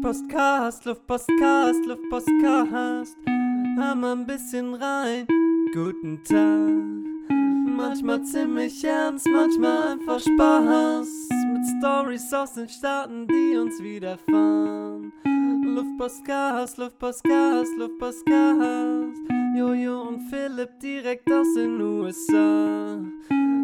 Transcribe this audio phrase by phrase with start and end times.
[0.00, 3.16] Luftpostcast, Luftpostcast, Luftpostcast.
[3.26, 5.26] Mal ein bisschen rein.
[5.74, 7.34] Guten Tag.
[7.76, 11.28] Manchmal ziemlich ernst, manchmal einfach Spaß.
[11.52, 15.12] Mit Stories aus den Staaten, die uns widerfahren.
[15.64, 19.18] Luftpostcast, Luftpostcast, Luftpostcast.
[19.56, 23.00] Jojo und Philipp direkt aus den USA.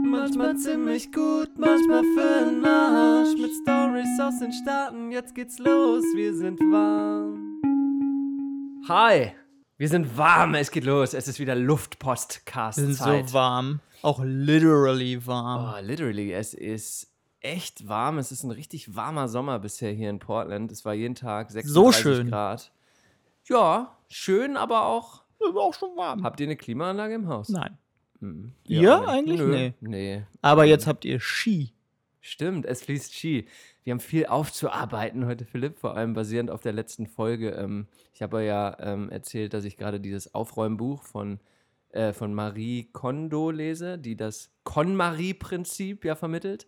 [0.04, 3.36] Manchmal ziemlich gut, manchmal für den Arsch.
[3.38, 7.60] Mit Stories aus den Staaten, jetzt geht's los, wir sind warm.
[8.86, 9.32] Hi,
[9.78, 11.14] wir sind warm, es geht los.
[11.14, 12.78] Es ist wieder Luftpostcast.
[12.78, 13.80] Wir sind so warm.
[14.02, 15.74] Auch literally warm.
[15.74, 18.18] Oh, literally, es ist echt warm.
[18.18, 20.70] Es ist ein richtig warmer Sommer bisher hier in Portland.
[20.70, 22.28] Es war jeden Tag 36 So schön.
[22.28, 22.72] Grad.
[23.48, 25.22] Ja, schön, aber auch.
[25.40, 26.22] Ist auch schon warm.
[26.22, 27.48] Habt ihr eine Klimaanlage im Haus?
[27.48, 27.78] Nein.
[28.20, 29.08] Hm, Ihr auch nicht.
[29.08, 29.40] eigentlich?
[29.40, 29.48] Nö.
[29.50, 29.74] Nee.
[29.80, 30.22] Nee.
[30.42, 31.72] Aber jetzt habt ihr Ski.
[32.20, 33.46] Stimmt, es fließt Ski.
[33.84, 37.50] Wir haben viel aufzuarbeiten heute, Philipp, vor allem basierend auf der letzten Folge.
[37.50, 41.38] Ähm, ich habe ja ähm, erzählt, dass ich gerade dieses Aufräumbuch von,
[41.90, 46.66] äh, von Marie Kondo lese, die das KonMari-Prinzip ja vermittelt.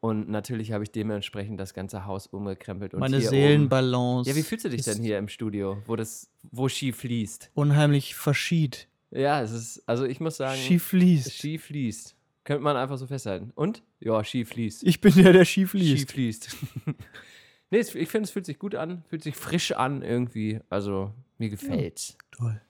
[0.00, 2.94] Und natürlich habe ich dementsprechend das ganze Haus umgekrempelt.
[2.94, 4.28] Und Meine Seelenbalance.
[4.28, 7.50] Oben, ja, wie fühlst du dich denn hier im Studio, wo, das, wo Ski fließt?
[7.54, 8.88] Unheimlich verschied.
[9.14, 11.32] Ja, es ist, also ich muss sagen, Ski fließt.
[11.32, 12.16] Ski fließt.
[12.42, 13.52] Könnte man einfach so festhalten.
[13.54, 13.82] Und?
[14.00, 14.82] Ja, Ski fließt.
[14.84, 16.12] Ich bin der, der Ski Ski fließt.
[16.12, 16.56] fließt.
[17.70, 20.60] nee, ich finde, es fühlt sich gut an, fühlt sich frisch an irgendwie.
[20.68, 22.18] Also, mir gefällt's.
[22.32, 22.60] Toll.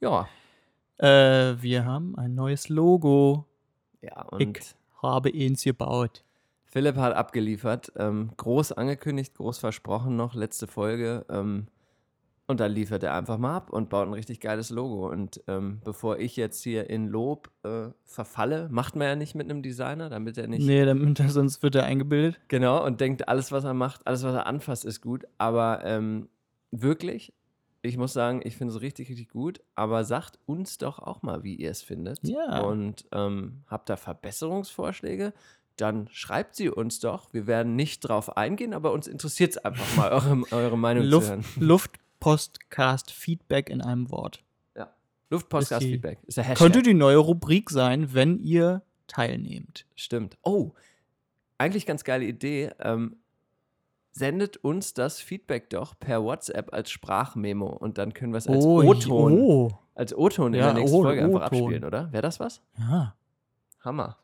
[0.00, 0.28] Ja.
[0.98, 3.46] Äh, wir haben ein neues Logo.
[4.02, 6.24] Ja, und Ich habe eins gebaut.
[6.64, 7.92] Philipp hat abgeliefert.
[7.96, 11.24] Ähm, groß angekündigt, groß versprochen noch, letzte Folge.
[11.30, 11.68] Ähm,
[12.46, 15.08] und dann liefert er einfach mal ab und baut ein richtig geiles Logo.
[15.10, 19.48] Und ähm, bevor ich jetzt hier in Lob äh, verfalle, macht man ja nicht mit
[19.48, 22.40] einem Designer, damit er nicht Nee, damit, sonst wird er eingebildet.
[22.48, 25.24] Genau, und denkt, alles, was er macht, alles, was er anfasst, ist gut.
[25.38, 26.28] Aber ähm,
[26.72, 27.32] wirklich,
[27.80, 29.60] ich muss sagen, ich finde es richtig, richtig gut.
[29.74, 32.18] Aber sagt uns doch auch mal, wie ihr es findet.
[32.26, 32.60] Ja.
[32.60, 35.32] Und ähm, habt da Verbesserungsvorschläge?
[35.76, 37.32] Dann schreibt sie uns doch.
[37.32, 41.10] Wir werden nicht drauf eingehen, aber uns interessiert es einfach mal, eure, eure Meinung zu
[41.10, 41.44] Luft, hören.
[41.58, 42.01] Luftpostcast
[43.10, 44.42] Feedback in einem Wort.
[44.76, 44.90] Ja.
[45.30, 45.84] Luftpostcast
[46.26, 46.58] Ist der Hashtag.
[46.58, 49.86] Könnte die neue Rubrik sein, wenn ihr teilnehmt.
[49.94, 50.38] Stimmt.
[50.42, 50.72] Oh,
[51.58, 52.70] eigentlich ganz geile Idee.
[52.80, 53.16] Ähm,
[54.12, 58.64] sendet uns das Feedback doch per WhatsApp als Sprachmemo und dann können wir es als
[58.64, 62.12] O-Ton Oh, als O-Ton in Ja, der nächsten O- Folge einfach abspielen, oder?
[62.12, 62.62] Wäre das was?
[62.78, 63.14] ja.
[63.84, 64.16] Hammer.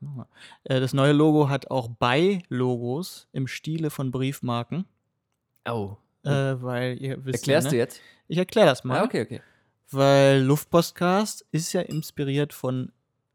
[0.62, 4.84] Äh, Das neue Logo hat auch Bei-Logos im Stile von Briefmarken,
[5.68, 5.96] Oh.
[6.28, 7.40] Äh, weil ihr wisst.
[7.40, 7.82] Erklärst ja, du ne?
[7.82, 8.00] jetzt?
[8.28, 8.98] Ich erkläre das mal.
[8.98, 9.40] Ah, okay, okay.
[9.90, 12.92] Weil Luftpostcast ist ja inspiriert von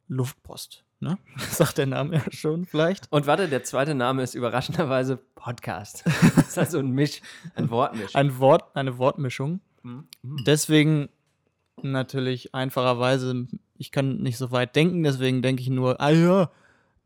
[0.07, 0.83] Luftpost.
[0.99, 1.17] Ne?
[1.37, 3.11] Sagt der Name ja schon vielleicht.
[3.11, 6.03] Und warte, der zweite Name ist überraschenderweise Podcast.
[6.35, 7.21] das ist also ein Misch,
[7.55, 8.15] ein Wortmisch.
[8.15, 9.59] Ein Wort, eine Wortmischung.
[9.81, 10.07] Mhm.
[10.45, 11.09] Deswegen
[11.81, 16.51] natürlich einfacherweise, ich kann nicht so weit denken, deswegen denke ich nur, ah ja,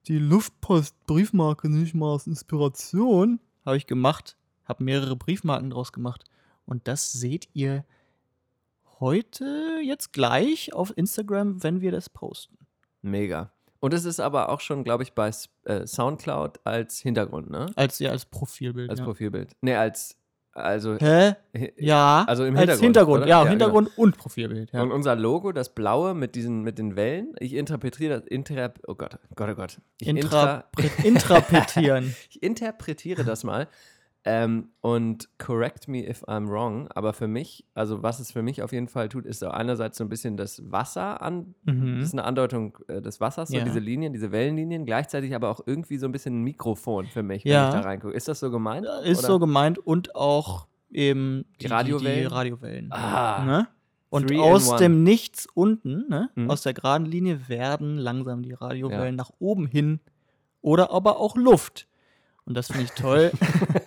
[0.07, 3.39] die Luftpost-Briefmarke nicht mal aus Inspiration.
[3.65, 4.37] Habe ich gemacht,
[4.67, 6.23] habe mehrere Briefmarken draus gemacht.
[6.65, 7.85] Und das seht ihr
[8.99, 12.57] heute, jetzt gleich auf Instagram, wenn wir das posten.
[13.01, 13.51] Mega.
[13.79, 15.31] Und es ist aber auch schon, glaube ich, bei
[15.65, 17.67] äh, Soundcloud als Hintergrund, ne?
[17.75, 18.89] Als ja, als Profilbild.
[18.89, 19.05] Als ja.
[19.05, 19.55] Profilbild.
[19.61, 20.17] Ne, als,
[20.51, 21.35] also, Hä?
[21.77, 23.21] Ja, Also im als Hintergrund, Hintergrund.
[23.21, 23.27] oder?
[23.29, 23.51] Ja, Ja, genau.
[23.51, 24.71] Hintergrund und Profilbild.
[24.73, 24.81] Ja.
[24.81, 28.95] Und unser Logo, das blaue mit diesen, mit den Wellen, ich interpretiere das, inter, oh
[28.95, 29.77] Gott, Gott, oh Gott.
[30.01, 32.15] Ich, intra, Intra intrapetieren.
[32.31, 33.67] ich interpretiere das mal
[34.27, 38.61] ähm, und correct me if I'm wrong, aber für mich, also was es für mich
[38.61, 41.99] auf jeden Fall tut, ist so einerseits so ein bisschen das Wasser an, Mhm.
[41.99, 43.63] das ist eine Andeutung äh, des Wassers, so Ja.
[43.63, 47.45] diese Linien, diese Wellenlinien, gleichzeitig aber auch irgendwie so ein bisschen ein Mikrofon für mich,
[47.45, 47.69] wenn Ja.
[47.69, 48.13] ich da reingucke.
[48.13, 48.85] Ist das so gemeint?
[49.05, 49.27] Ist Oder?
[49.27, 52.19] so gemeint und auch eben Die Radiowellen?
[52.19, 52.91] Die, Radiowellen.
[52.91, 53.43] Ah.
[53.45, 53.67] Ne?
[54.09, 56.49] Und Three aus dem Nichts unten, ne, Mhm.
[56.49, 59.23] aus der geraden Linie, werden langsam die Radiowellen Ja.
[59.23, 59.99] nach oben hin
[60.61, 61.87] oder aber auch Luft.
[62.47, 63.31] Und das finde ich toll.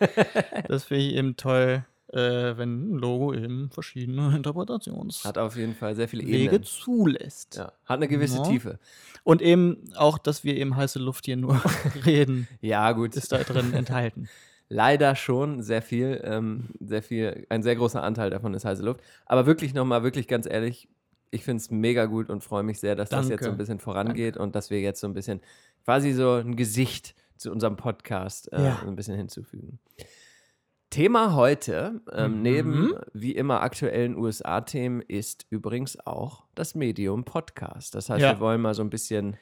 [0.69, 2.19] das finde ich eben toll, äh,
[2.57, 6.63] wenn ein Logo eben verschiedene Interpretationswege Hat auf jeden Fall sehr viele Ebenen.
[6.63, 7.57] zulässt.
[7.57, 7.73] Ja.
[7.87, 8.43] Hat eine gewisse Ja.
[8.45, 8.79] Tiefe.
[9.25, 11.61] Und eben auch, dass wir eben heiße Luft hier nur
[12.07, 13.17] reden, Ja, gut.
[13.17, 14.29] ist da drin enthalten.
[14.69, 19.01] Leider schon sehr viel, ähm, sehr viel, ein sehr großer Anteil davon ist heiße Luft.
[19.27, 20.89] Aber wirklich nochmal, wirklich ganz ehrlich,
[21.33, 23.57] ich finde es mega gut und freue mich sehr, dass das jetzt so ein Danke.
[23.63, 25.41] bisschen vorangeht und dass wir jetzt so ein bisschen
[25.85, 28.83] quasi so ein Gesicht zu unserem Podcast äh, Ja.
[28.87, 29.79] ein bisschen hinzufügen.
[30.91, 32.43] Thema heute, ähm, Mhm.
[32.43, 37.95] neben wie immer aktuellen USA-Themen, ist übrigens auch das Medium Podcast.
[37.95, 38.33] Das heißt, Ja.
[38.33, 39.37] wir wollen mal so ein bisschen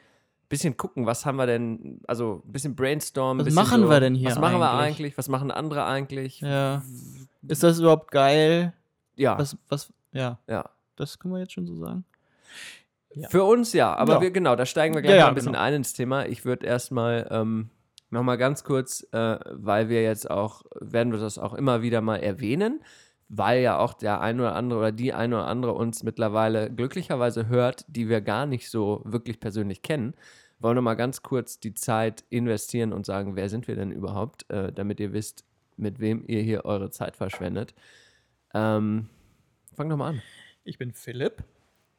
[0.51, 3.41] bisschen gucken, was haben wir denn, also ein bisschen brainstormen.
[3.41, 4.97] Was bisschen machen so, wir denn hier Was machen wir eigentlich?
[4.97, 5.19] eigentlich?
[5.19, 6.41] Was machen andere eigentlich?
[6.41, 6.83] Ja.
[7.47, 8.73] Ist das überhaupt geil?
[9.15, 10.71] Ja, Was, was, ja, ja.
[10.97, 12.05] das können wir jetzt schon so sagen.
[13.15, 13.29] Ja.
[13.29, 15.65] Für uns ja, aber wir, genau, da steigen wir gleich mal ein bisschen genau.
[15.65, 16.25] ein ins Thema.
[16.27, 17.69] Ich würde erstmal ähm,
[18.11, 22.17] nochmal ganz kurz, äh, weil wir jetzt auch, werden wir das auch immer wieder mal
[22.17, 22.81] erwähnen,
[23.29, 27.49] weil ja auch der ein oder andere oder die ein oder andere uns mittlerweile glücklicherweise
[27.49, 30.15] hört, die wir gar nicht so wirklich persönlich kennen.
[30.61, 34.51] Wollen wir mal ganz kurz die Zeit investieren und sagen, wer sind wir denn überhaupt,
[34.51, 35.45] äh, damit ihr wisst,
[35.77, 37.75] mit wem ihr hier eure Zeit verschwendet.
[38.55, 39.09] Ähm,
[39.75, 40.23] fang doch mal an.
[40.65, 41.45] Ich bin Philipp,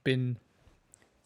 [0.03, 0.38] bin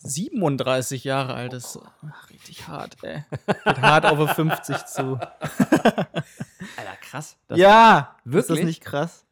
[0.03, 1.53] 37 Jahre alt.
[1.53, 3.23] Das ist ach, richtig hart, ey.
[3.65, 5.19] Geht hart auf eine 50 zu.
[5.19, 7.37] Alter, krass.
[7.47, 8.59] Das ja, Ist Wirklich?
[8.59, 9.25] das nicht krass?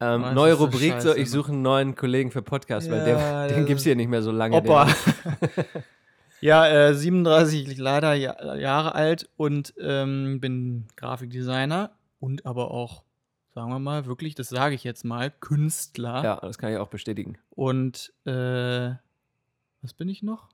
[0.00, 2.98] Ähm, Oh, das neue ist Rubrik, so ich suche einen neuen Kollegen für Podcast, weil
[3.08, 4.56] Ja, der, den gibt es hier nicht mehr so lange.
[4.56, 4.88] Opa.
[6.40, 13.04] Ja, äh, 37 leider ja, Jahre alt und ähm, bin Grafikdesigner und aber auch,
[13.54, 16.24] sagen wir mal, wirklich, das sage ich jetzt mal, Künstler.
[16.24, 17.38] ja, das kann ich auch bestätigen.
[17.50, 18.90] Und äh,
[19.82, 20.48] was bin ich noch?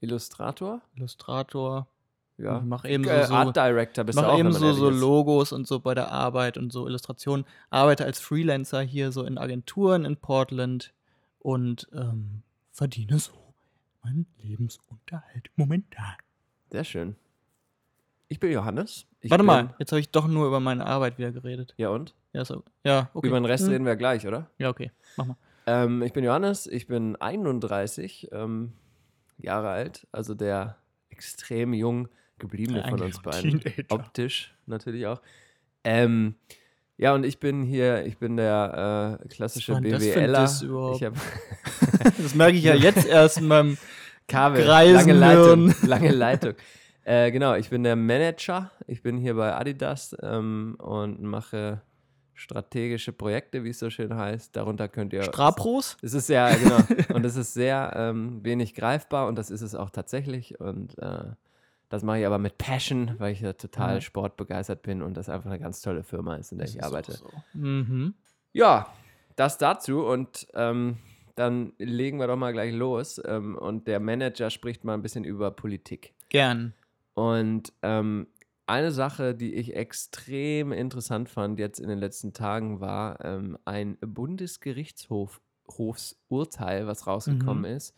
[0.00, 0.82] Illustrator?
[0.96, 1.86] Illustrator.
[2.36, 2.58] Ja.
[2.58, 4.90] Ich mache eben äh, so, Art Director bist du mache auch, eben so, so.
[4.90, 7.46] Logos und so bei der Arbeit und so Illustrationen.
[7.70, 10.92] Arbeite als Freelancer hier so in Agenturen in Portland
[11.38, 12.42] und ähm,
[12.72, 13.32] verdiene so
[14.02, 16.16] meinen Lebensunterhalt momentan.
[16.70, 17.16] Sehr schön.
[18.28, 19.06] Ich bin Johannes.
[19.20, 21.74] Ich Warte bin, mal, jetzt habe ich doch nur über meine Arbeit wieder geredet.
[21.76, 22.14] Ja und?
[22.32, 23.28] Ja, so, ja okay.
[23.28, 23.72] Über den Rest Hm.
[23.72, 24.50] reden wir gleich, oder?
[24.58, 24.90] Ja, okay.
[25.16, 25.36] Mach mal.
[25.66, 28.72] Ähm, ich bin Johannes, ich bin 31 ähm,
[29.38, 30.76] Jahre alt, also der
[31.10, 32.08] extrem jung
[32.38, 33.60] gebliebene von Eigentlich uns beiden.
[33.60, 33.94] Teenager.
[33.94, 35.20] Optisch natürlich auch.
[35.84, 36.34] Ähm,
[36.96, 40.42] ja, und ich bin hier, ich bin der äh, klassische das BWLer.
[40.42, 41.02] Diss überhaupt?
[41.02, 41.16] Habe
[42.22, 43.76] Das merke ich ja jetzt erst in meinem
[44.28, 45.44] Kabel, Greisen lange Leitung.
[45.44, 45.74] hören.
[45.88, 46.54] Lange Leitung.
[47.04, 48.70] Äh, genau, ich bin der Manager.
[48.86, 51.82] Ich bin hier bei Adidas ähm, und mache
[52.34, 54.54] strategische Projekte, wie es so schön heißt.
[54.56, 55.22] Darunter könnt ihr.
[55.22, 55.96] Strapros.
[56.02, 56.78] Es ist sehr, genau.
[57.14, 60.60] und es ist sehr ähm, wenig greifbar und das ist es auch tatsächlich.
[60.60, 61.24] Und äh,
[61.88, 64.00] das mache ich aber mit Passion, weil ich ja total Mhm.
[64.00, 67.12] sportbegeistert bin und das einfach eine ganz tolle Firma ist, in der Das ich arbeite.
[67.12, 67.30] so.
[67.54, 68.14] Mhm.
[68.52, 68.88] Ja,
[69.36, 70.98] das dazu und ähm,
[71.36, 73.20] dann legen wir doch mal gleich los.
[73.24, 76.14] Ähm, und der Manager spricht mal ein bisschen über Politik.
[76.28, 76.72] Gern.
[77.14, 78.26] Und ähm,
[78.66, 83.98] eine Sache, die ich extrem interessant fand jetzt in den letzten Tagen, war ähm, ein
[84.00, 87.76] Bundesgerichtshofsurteil, was rausgekommen Mhm.
[87.76, 87.94] ist,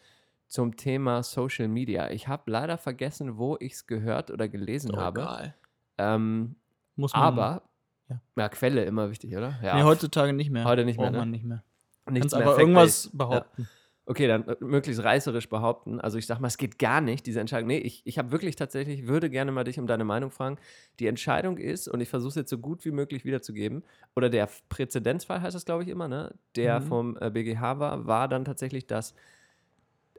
[0.48, 2.10] zum Thema Social Media.
[2.10, 5.54] Ich habe leider vergessen, wo ich es gehört oder gelesen Doch habe.
[5.98, 6.56] Ähm,
[6.94, 7.22] Muss man.
[7.22, 7.62] aber,
[8.08, 8.20] ja.
[8.36, 8.48] ja.
[8.48, 9.58] Quelle immer wichtig, oder?
[9.62, 10.64] Ja, nee, heutzutage nicht mehr.
[10.64, 11.18] Heute nicht mehr, ne?
[11.18, 11.62] man nicht mehr.
[12.10, 13.10] nichts Kannst mehr aber irgendwas
[13.58, 13.66] Ja.
[14.08, 16.00] Okay, dann äh, möglichst reißerisch behaupten.
[16.00, 17.66] Also ich sag mal, es geht gar nicht, diese Entscheidung.
[17.66, 20.58] Nee, ich, ich habe wirklich tatsächlich, würde gerne mal dich um deine Meinung fragen.
[21.00, 23.82] Die Entscheidung ist, und ich versuche es jetzt so gut wie möglich wiederzugeben,
[24.14, 26.34] oder der Präzedenzfall heißt das, glaube ich, immer, ne?
[26.54, 26.80] Der Mhm.
[26.80, 29.14] vom äh, BGH war, war dann tatsächlich, dass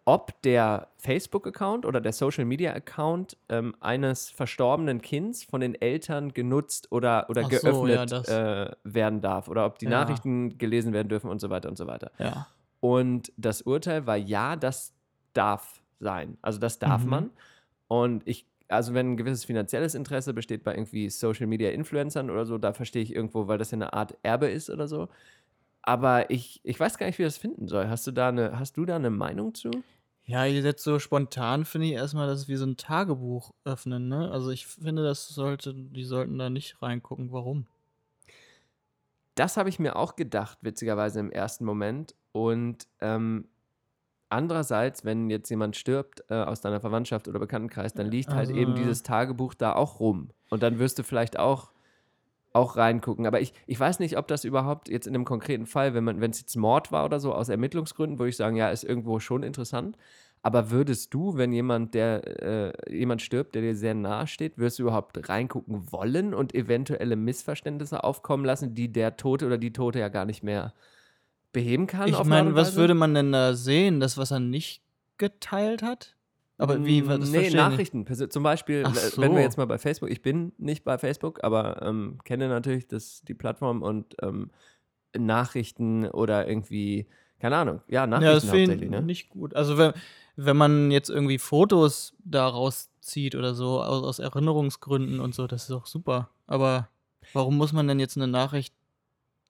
[0.05, 7.29] ob der Facebook-Account oder der Social-Media-Account ähm, eines verstorbenen Kinds von den Eltern genutzt oder,
[7.29, 8.27] oder so, ja, geöffnet das.
[8.27, 9.87] äh, werden darf oder ob die Ja.
[9.87, 12.11] Nachrichten gelesen werden dürfen und so weiter und so weiter.
[12.19, 12.47] Ja.
[12.79, 14.93] Und das Urteil war, ja, das
[15.33, 16.37] darf sein.
[16.41, 17.09] Also das darf Mhm.
[17.09, 17.29] man.
[17.87, 22.45] Und ich, also wenn ein gewisses finanzielles Interesse besteht bei irgendwie Social Media Influencern oder
[22.45, 25.09] so, da verstehe ich irgendwo, weil das ja eine Art Erbe ist oder so.
[25.81, 27.87] Aber ich, ich weiß gar nicht, wie ich das finden soll.
[27.87, 29.71] Hast du da eine, hast du da eine Meinung zu?
[30.25, 34.29] Ja, jetzt so spontan finde ich erstmal, das ist wie so ein Tagebuch öffnen, ne?
[34.29, 37.31] Also ich finde, das sollte, die sollten da nicht reingucken.
[37.31, 37.65] Warum?
[39.35, 42.15] Das habe ich mir auch gedacht, witzigerweise im ersten Moment.
[42.37, 43.45] Und ähm,
[44.29, 48.55] andererseits, wenn jetzt jemand stirbt äh, aus deiner Verwandtschaft oder Bekanntenkreis, dann liegt halt Also-
[48.59, 50.29] eben dieses Tagebuch da auch rum.
[50.49, 51.71] Und dann wirst du vielleicht auch,
[52.53, 53.25] auch reingucken.
[53.25, 56.21] Aber ich, ich weiß nicht, ob das überhaupt jetzt in einem konkreten Fall, wenn man,
[56.21, 59.19] wenn es jetzt Mord war oder so, aus Ermittlungsgründen, würde ich sagen, ja, ist irgendwo
[59.19, 59.97] schon interessant.
[60.43, 64.77] Aber würdest du, wenn jemand, der äh, jemand stirbt, der dir sehr nahe steht, würdest
[64.77, 69.99] du überhaupt reingucken wollen und eventuelle Missverständnisse aufkommen lassen, die der Tote oder die Tote
[69.99, 70.73] ja gar nicht mehr
[71.51, 72.07] beheben kann?
[72.09, 73.99] Ich meine, was würde man denn da sehen?
[73.99, 74.81] Das, was er nicht
[75.17, 76.15] geteilt hat?
[76.59, 77.55] Aber wie, das Mm, Nee, verstehe ich nicht.
[77.55, 78.05] Nachrichten.
[78.05, 78.85] Perso- Zum Beispiel, äh,
[79.17, 79.43] wenn wir so.
[79.43, 83.35] jetzt mal bei Facebook, ich bin nicht bei Facebook, aber ähm, kenne natürlich das, die
[83.35, 84.49] Plattform und ähm,
[85.17, 87.07] Nachrichten oder irgendwie,
[87.39, 89.01] keine Ahnung, ja, Ja, das Nachrichten finde ich ne?
[89.01, 89.55] nicht gut.
[89.55, 89.93] Also wenn,
[90.35, 95.63] wenn man jetzt irgendwie Fotos daraus zieht oder so, aus, aus Erinnerungsgründen und so, das
[95.65, 96.29] ist auch super.
[96.47, 96.89] Aber
[97.33, 98.73] warum muss man denn jetzt eine Nachricht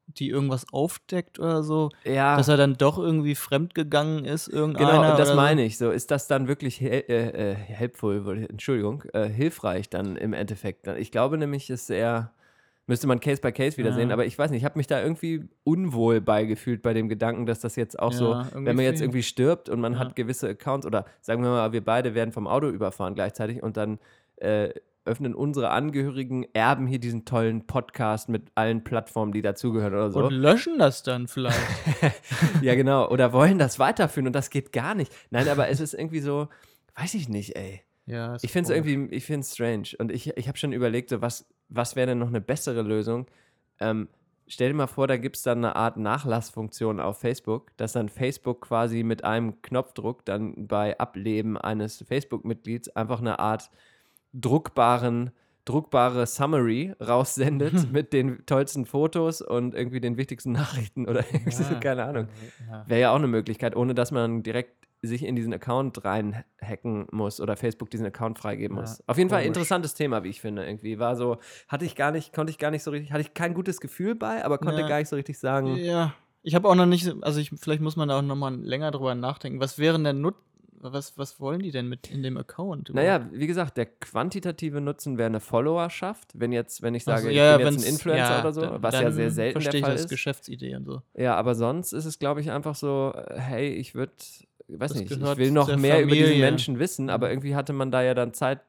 [0.08, 4.92] die irgendwas aufdeckt oder so, Ja, dass er dann doch irgendwie fremdgegangen ist, irgendeiner.
[4.94, 5.78] genau, und das meine ich.
[5.78, 10.88] So, ist das dann wirklich hel äh, äh, helpful, Entschuldigung, äh, hilfreich dann im Endeffekt?
[10.88, 12.32] Ich glaube nämlich, ist eher,
[12.88, 13.96] müsste man Case by Case wieder Ja.
[13.96, 17.46] sehen, aber ich weiß nicht, ich habe mich da irgendwie unwohl beigefühlt bei dem Gedanken,
[17.46, 20.16] dass das jetzt auch so, Ja, irgendwie wenn man jetzt irgendwie stirbt und man hat
[20.16, 24.00] gewisse Accounts oder sagen wir mal, wir beide werden vom Auto überfahren gleichzeitig und dann
[24.38, 24.70] äh,
[25.08, 30.20] öffnen unsere Angehörigen, erben hier diesen tollen Podcast mit allen Plattformen, die dazugehören oder so.
[30.26, 31.58] Und löschen das dann vielleicht.
[32.62, 33.10] Ja, genau.
[33.10, 35.12] Oder wollen das weiterführen und das geht gar nicht.
[35.32, 36.48] Nein, aber es ist irgendwie so,
[36.96, 37.82] weiß ich nicht, ey.
[38.06, 39.90] ja, Ich finde es irgendwie, ich finde es strange.
[39.98, 43.28] Und ich, ich habe schon überlegt, so was, was wäre denn noch eine bessere Lösung?
[43.80, 44.08] Ähm,
[44.48, 48.10] stell dir mal vor, da gibt es dann eine Art Nachlassfunktion auf Facebook, dass dann
[48.10, 53.70] Facebook quasi mit einem Knopfdruck dann bei Ableben eines Facebook-Mitglieds einfach eine Art
[54.40, 55.32] druckbaren,
[55.66, 61.64] druckbare Summary raussendet mit den tollsten Fotos und irgendwie den wichtigsten Nachrichten oder irgendwie so,
[61.64, 62.28] Ja, keine Ahnung.
[62.70, 62.84] Ja.
[62.88, 67.40] Wäre ja auch eine Möglichkeit, ohne dass man direkt sich in diesen Account reinhacken muss
[67.40, 69.04] oder Facebook diesen Account freigeben Ja, muss.
[69.08, 69.48] Auf jeden Fall komisch.
[69.50, 70.98] interessantes Thema, wie ich finde, irgendwie.
[70.98, 73.54] War so, hatte ich gar nicht, konnte ich gar nicht so richtig, hatte ich kein
[73.54, 74.88] gutes Gefühl bei, aber konnte Ja.
[74.88, 75.76] gar nicht so richtig sagen.
[75.78, 78.36] Ja, ich habe auch noch nicht, so- also ich, vielleicht muss man da auch noch
[78.36, 79.60] mal länger drüber nachdenken.
[79.60, 80.36] Was wären denn Nut
[80.80, 82.94] was, was wollen die denn mit in dem Account?
[82.94, 86.32] Naja, wie gesagt, der quantitative Nutzen wäre eine Followerschaft.
[86.36, 88.62] Wenn jetzt, wenn ich sage, so, ich ja, bin jetzt ein Influencer ja, oder so,
[88.62, 90.10] dann- was ja sehr selten der verstehe ich Fall das ist.
[90.10, 91.02] Geschäftsidee und so.
[91.16, 94.14] Ja, aber sonst ist es, glaube ich, einfach so, äh, hey, ich würde,
[94.68, 96.40] weiß Das nicht, ich will noch mehr über diesen Familie.
[96.40, 97.32] Menschen wissen, aber Mhm.
[97.34, 98.62] irgendwie hatte man da ja dann Zeit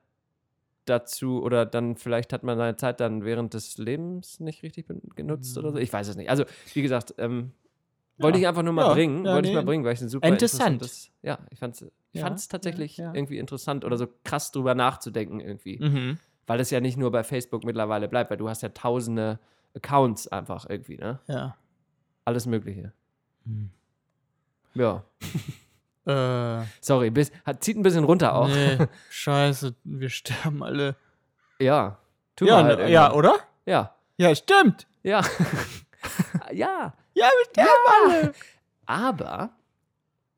[0.86, 5.58] dazu oder dann vielleicht hat man seine Zeit dann während des Lebens nicht richtig genutzt
[5.58, 5.78] oder so.
[5.78, 6.30] Ich weiß es nicht.
[6.30, 7.52] Also, wie gesagt, ähm,
[8.18, 9.60] wollte ich einfach nur mal Ja, bringen, ja, wollte ich nee.
[9.60, 10.75] mal bringen, weil ich es super Interessant.
[10.82, 11.82] interessantes- Ja, ich fand es
[12.12, 15.78] ich Ja, fand's tatsächlich irgendwie interessant oder so krass drüber nachzudenken irgendwie.
[15.78, 16.18] Mhm.
[16.46, 19.38] Weil es ja nicht nur bei Facebook mittlerweile bleibt, weil du hast ja tausende
[19.76, 21.20] Accounts einfach irgendwie, ne?
[21.26, 21.56] Ja.
[22.25, 22.92] Alles Mögliche.
[23.44, 23.70] Hm.
[24.75, 25.04] Ja.
[26.06, 28.48] Äh, Sorry, bis, hat, zieht ein bisschen runter auch.
[28.48, 28.78] nee,
[29.10, 30.96] scheiße, wir sterben alle.
[31.60, 31.98] Ja.
[32.34, 33.34] Tut ja, halt ja, oder?
[33.66, 33.94] Ja.
[34.16, 34.87] Ja, stimmt.
[35.02, 35.20] Ja.
[36.52, 36.94] ja.
[37.14, 37.70] Ja, wir sterben
[38.06, 38.32] alle.
[38.86, 39.50] Aber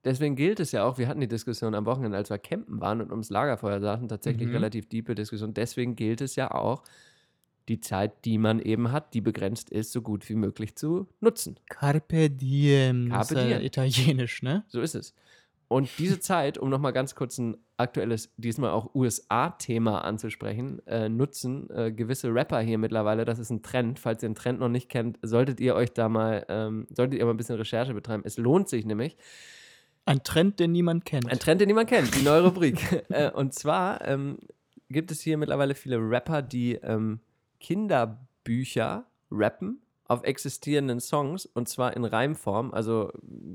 [0.04, 3.00] deswegen gilt es ja auch, wir hatten die Diskussion am Wochenende, als wir campen waren
[3.00, 4.54] und ums Lagerfeuer saßen, tatsächlich Mhm.
[4.54, 5.54] relativ diepe Diskussion.
[5.54, 6.82] Deswegen gilt es ja auch,
[7.68, 11.60] die Zeit, die man eben hat, die begrenzt ist, so gut wie möglich zu nutzen.
[11.68, 13.10] Carpe diem.
[13.10, 13.66] Carpe ist ja diem.
[13.66, 14.64] italienisch, ne?
[14.66, 15.14] So ist es.
[15.72, 21.70] Und diese Zeit, um nochmal ganz kurz ein aktuelles, diesmal auch USA-Thema anzusprechen, äh, nutzen
[21.70, 23.24] äh, gewisse Rapper hier mittlerweile.
[23.24, 24.00] Das ist ein Trend.
[24.00, 27.24] Falls ihr den Trend noch nicht kennt, solltet ihr euch da mal, ähm, solltet ihr
[27.24, 28.24] mal ein bisschen Recherche betreiben.
[28.26, 29.16] Es lohnt sich nämlich.
[30.06, 31.30] Ein Trend, den niemand kennt.
[31.30, 33.04] Ein Trend, den niemand kennt, die neue Rubrik.
[33.08, 34.38] äh, und zwar ähm,
[34.88, 37.20] gibt es hier mittlerweile viele Rapper, die ähm,
[37.60, 43.12] Kinderbücher rappen auf existierenden Songs und zwar in Reimform, also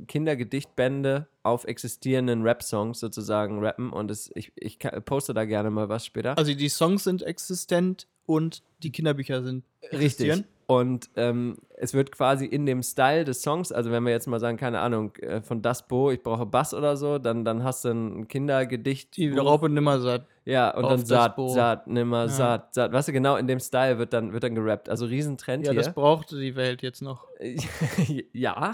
[0.07, 6.05] Kindergedichtbände auf existierenden Rap-Songs sozusagen rappen und es, ich, ich poste da gerne mal was
[6.05, 6.37] später.
[6.37, 10.45] Also die Songs sind existent und die Kinderbücher sind Richtig.
[10.67, 14.39] Und ähm, es wird quasi in dem Style des Songs, also wenn wir jetzt mal
[14.39, 17.85] sagen, keine Ahnung, äh, von Das Bo, ich brauche Bass oder so, dann, dann hast
[17.85, 19.15] du ein Kindergedicht.
[19.17, 20.25] Die Raupe nimmer satt.
[20.43, 21.35] Ja, und dann Saat.
[21.51, 22.27] Saat, nimmer, Ja.
[22.29, 22.93] Saat, Saat.
[22.93, 24.89] Weißt du, genau in dem Style wird dann, wird dann gerappt.
[24.89, 25.81] Also Riesentrend Ja, hier.
[25.81, 27.27] das brauchte die Welt jetzt noch.
[28.33, 28.73] ja.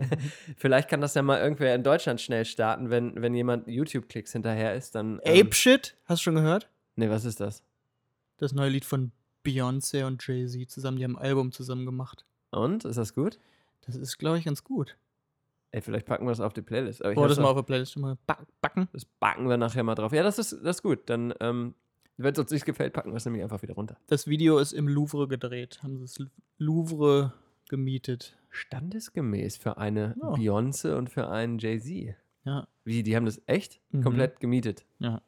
[0.56, 4.74] Vielleicht kann das ja mal irgendwer in Deutschland schnell starten, wenn, wenn jemand YouTube-Klicks hinterher
[4.74, 5.20] ist, dann.
[5.20, 6.68] Ape Shit, hast du schon gehört?
[6.96, 7.62] Nee, was ist das?
[8.38, 9.12] Das neue Lied von
[9.46, 12.24] Beyoncé und Jay-Z zusammen, die haben ein Album zusammen gemacht.
[12.50, 12.84] Und?
[12.84, 13.38] Ist das gut?
[13.86, 14.96] Das ist, glaube ich, ganz gut.
[15.72, 17.02] Ey, vielleicht packen wir das auf die Playlist.
[17.02, 18.88] Aber ich Wollen wir hab's das mal auf der Playlist schon mal back- backen?
[18.92, 20.12] das backen wir nachher mal drauf.
[20.12, 21.08] Ja, das ist, das ist gut.
[21.10, 21.74] Dann, ähm,
[22.16, 23.96] wenn es uns nicht gefällt, packen wir es nämlich einfach wieder runter.
[24.06, 25.80] Das Video ist im Louvre gedreht.
[25.82, 27.32] Haben sie das Louvre
[27.68, 28.36] gemietet.
[28.50, 30.28] Standesgemäß für eine Ja.
[30.30, 32.14] Beyoncé und für einen Jay-Z.
[32.44, 34.02] Ja, Wie, die haben das echt Mhm.
[34.02, 34.86] komplett gemietet?
[34.98, 35.20] ja.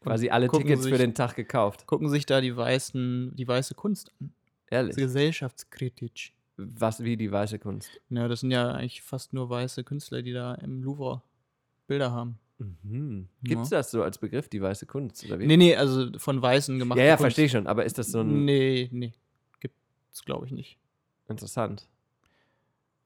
[0.00, 1.86] Quasi alle Tickets sich- für den Tag gekauft.
[1.86, 4.32] Gucken sich da die weißen, die weiße Kunst an.
[4.70, 4.96] Ehrlich.
[4.96, 6.32] Gesellschaftskritisch.
[6.56, 7.90] Was wie die weiße Kunst.
[8.10, 11.22] Ja, das sind ja eigentlich fast nur weiße Künstler, die da im Louvre
[11.86, 12.38] Bilder haben.
[12.58, 13.28] Mhm.
[13.42, 13.48] Ja.
[13.48, 15.24] Gibt es das so als Begriff, die weiße Kunst?
[15.24, 15.46] Oder wie?
[15.46, 16.98] Nee, nee, also von Weißen gemacht.
[16.98, 17.66] ja, ja, verstehe ich schon.
[17.66, 19.12] Aber ist das so ein Nee, nee.
[19.60, 20.78] Gibt's, glaube ich, nicht.
[21.28, 21.88] interessant?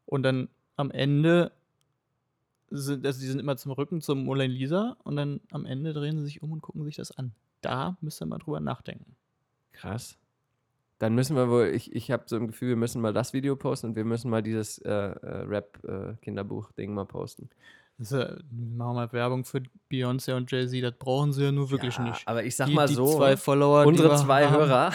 [0.05, 1.53] Und dann am Ende
[2.71, 6.19] sind, also die sind immer zum Rücken zum Mona Lisa und dann am Ende drehen
[6.19, 7.33] sie sich um und gucken sich das an.
[7.61, 9.17] Da müsst ihr mal drüber nachdenken.
[9.73, 10.17] Krass.
[10.99, 13.55] Dann müssen wir wohl, ich, ich habe so ein Gefühl, wir müssen mal das Video
[13.57, 17.51] posten und wir müssen mal dieses äh, äh, Rap-Kinderbuch-Ding mal posten.
[17.99, 21.53] Das ist ja, machen wir mal Werbung für Beyoncé und Jay-Z, das brauchen sie ja
[21.53, 22.27] nur wirklich Ja, nicht.
[22.29, 24.93] Aber ich sag die, mal die so, zwei Follower, die unsere zwei haben, Hörer,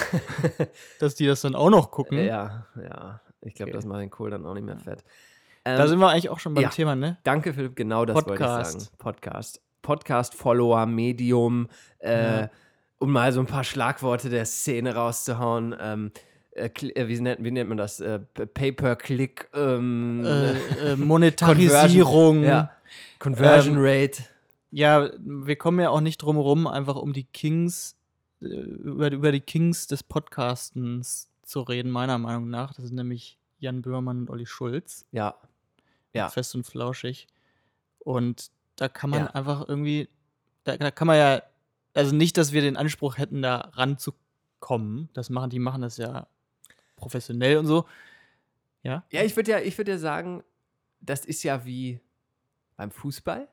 [0.99, 2.17] dass die das dann auch noch gucken.
[2.19, 3.21] ja, ja.
[3.43, 3.77] Ich glaube, Okay.
[3.77, 5.03] das macht den Kohl dann auch nicht mehr fett.
[5.63, 6.69] Da Ähm, sind wir eigentlich auch schon beim ja.
[6.69, 7.17] Thema, ne?
[7.23, 8.71] Danke, Philipp, genau das wollte ich Podcast.
[8.81, 8.95] sagen.
[8.97, 9.61] Podcast.
[9.83, 11.67] Podcast-Follower, Medium,
[11.99, 12.49] äh, Ja.
[12.99, 15.75] um mal so ein paar Schlagworte der Szene rauszuhauen.
[15.79, 16.11] Ähm,
[16.51, 17.99] äh, äh, wie, nennt, wie nennt man das?
[17.99, 22.43] Äh, Pay-per-Click, ähm, Äh, äh, Monetarisierung.
[22.43, 22.71] ja.
[23.19, 24.23] Conversion Ähm, Rate.
[24.71, 27.95] Ja, wir kommen ja auch nicht drum herum, einfach um die Kings,
[28.39, 32.73] über, über die Kings des Podcastens zu reden, meiner Meinung nach.
[32.73, 35.05] Das sind nämlich Jan Böhmermann und Olli Schulz.
[35.11, 35.35] Ja.
[36.13, 36.29] Ja.
[36.29, 37.27] Fest und flauschig.
[37.99, 39.27] Und da kann man Ja.
[39.31, 40.09] einfach irgendwie,
[40.63, 41.41] da, da kann man ja,
[41.93, 45.09] also nicht, dass wir den Anspruch hätten, da ranzukommen.
[45.13, 46.27] Das machen, die machen das ja
[46.95, 47.85] professionell und so.
[48.83, 49.03] Ja.
[49.11, 50.43] Ja, ich würde ja, ich würd ja sagen,
[50.99, 51.99] das ist ja wie
[52.75, 53.47] beim Fußball,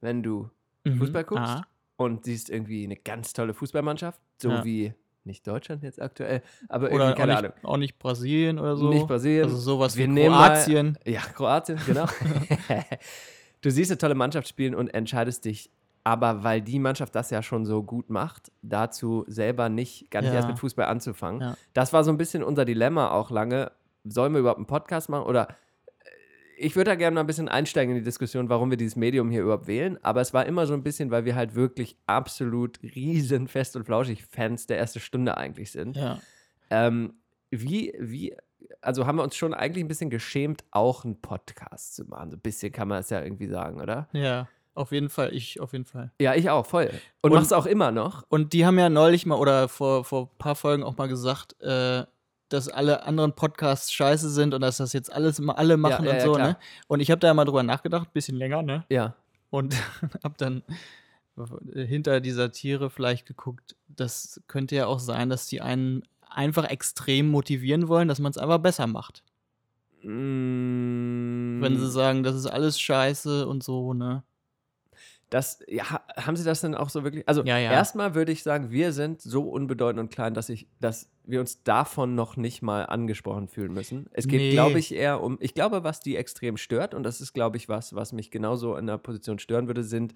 [0.00, 0.50] wenn du
[0.84, 0.98] Mhm.
[0.98, 1.66] Fußball guckst Ah.
[1.96, 4.64] und siehst irgendwie eine ganz tolle Fußballmannschaft, so Ja.
[4.64, 4.92] wie
[5.24, 7.52] nicht Deutschland jetzt aktuell, aber Oder irgendwie, auch keine nicht, Ahnung.
[7.64, 8.88] auch nicht Brasilien oder so.
[8.90, 9.44] Nicht Brasilien.
[9.44, 10.98] Also sowas Wir wie nehmen mal- Kroatien.
[11.04, 12.06] Ja, Kroatien, genau.
[13.60, 15.70] du siehst eine tolle Mannschaft spielen und entscheidest dich,
[16.04, 20.30] aber weil die Mannschaft das ja schon so gut macht, dazu selber nicht, gar nicht
[20.30, 20.36] Ja.
[20.36, 21.40] erst mit Fußball anzufangen.
[21.40, 21.56] Ja.
[21.74, 23.70] Das war so ein bisschen unser Dilemma auch lange.
[24.04, 25.46] Sollen wir überhaupt einen Podcast machen oder
[26.62, 29.30] ich würde da gerne mal ein bisschen einsteigen in die Diskussion, warum wir dieses Medium
[29.30, 29.98] hier überhaupt wählen.
[30.02, 33.84] Aber es war immer so ein bisschen, weil wir halt wirklich absolut riesen fest und
[33.84, 35.96] flauschig Fans der ersten Stunde eigentlich sind.
[35.96, 36.20] Ja.
[36.70, 37.14] Ähm,
[37.50, 38.36] wie, wie,
[38.80, 42.30] also haben wir uns schon eigentlich ein bisschen geschämt, auch einen Podcast zu machen.
[42.30, 44.08] So ein bisschen kann man es ja irgendwie sagen, oder?
[44.12, 45.34] Ja, auf jeden Fall.
[45.34, 46.12] Ich auf jeden Fall.
[46.20, 46.90] Ja, ich auch, voll.
[47.22, 48.24] Und, Und- mach's auch immer noch.
[48.28, 51.60] Und die haben ja neulich mal oder vor, vor ein paar Folgen auch mal gesagt,
[51.60, 52.04] äh,
[52.52, 56.16] dass alle anderen Podcasts scheiße sind und dass das jetzt alles alle machen ja, und
[56.16, 56.48] ja, so, klar.
[56.48, 56.56] ne?
[56.88, 58.84] Und ich habe da ja mal drüber nachgedacht, bisschen länger, ne?
[58.88, 59.14] Ja.
[59.50, 59.74] Und
[60.24, 60.62] habe dann
[61.72, 67.30] hinter dieser Tiere vielleicht geguckt, das könnte ja auch sein, dass die einen einfach extrem
[67.30, 69.22] motivieren wollen, dass man es einfach besser macht.
[70.02, 74.24] Mm, Wenn sie sagen, das ist alles scheiße und so, ne?
[75.32, 77.26] Das, ja, ha- haben Sie das denn auch so wirklich?
[77.26, 77.72] Also, Ja, ja.
[77.72, 81.62] erstmal würde ich sagen, wir sind so unbedeutend und klein, dass, ich, dass wir uns
[81.62, 84.08] davon noch nicht mal angesprochen fühlen müssen.
[84.12, 84.50] Es geht, Nee.
[84.50, 87.68] glaube ich, eher um, ich glaube, was die extrem stört, und das ist, glaube ich,
[87.68, 90.14] was, was mich genauso in der Position stören würde, sind,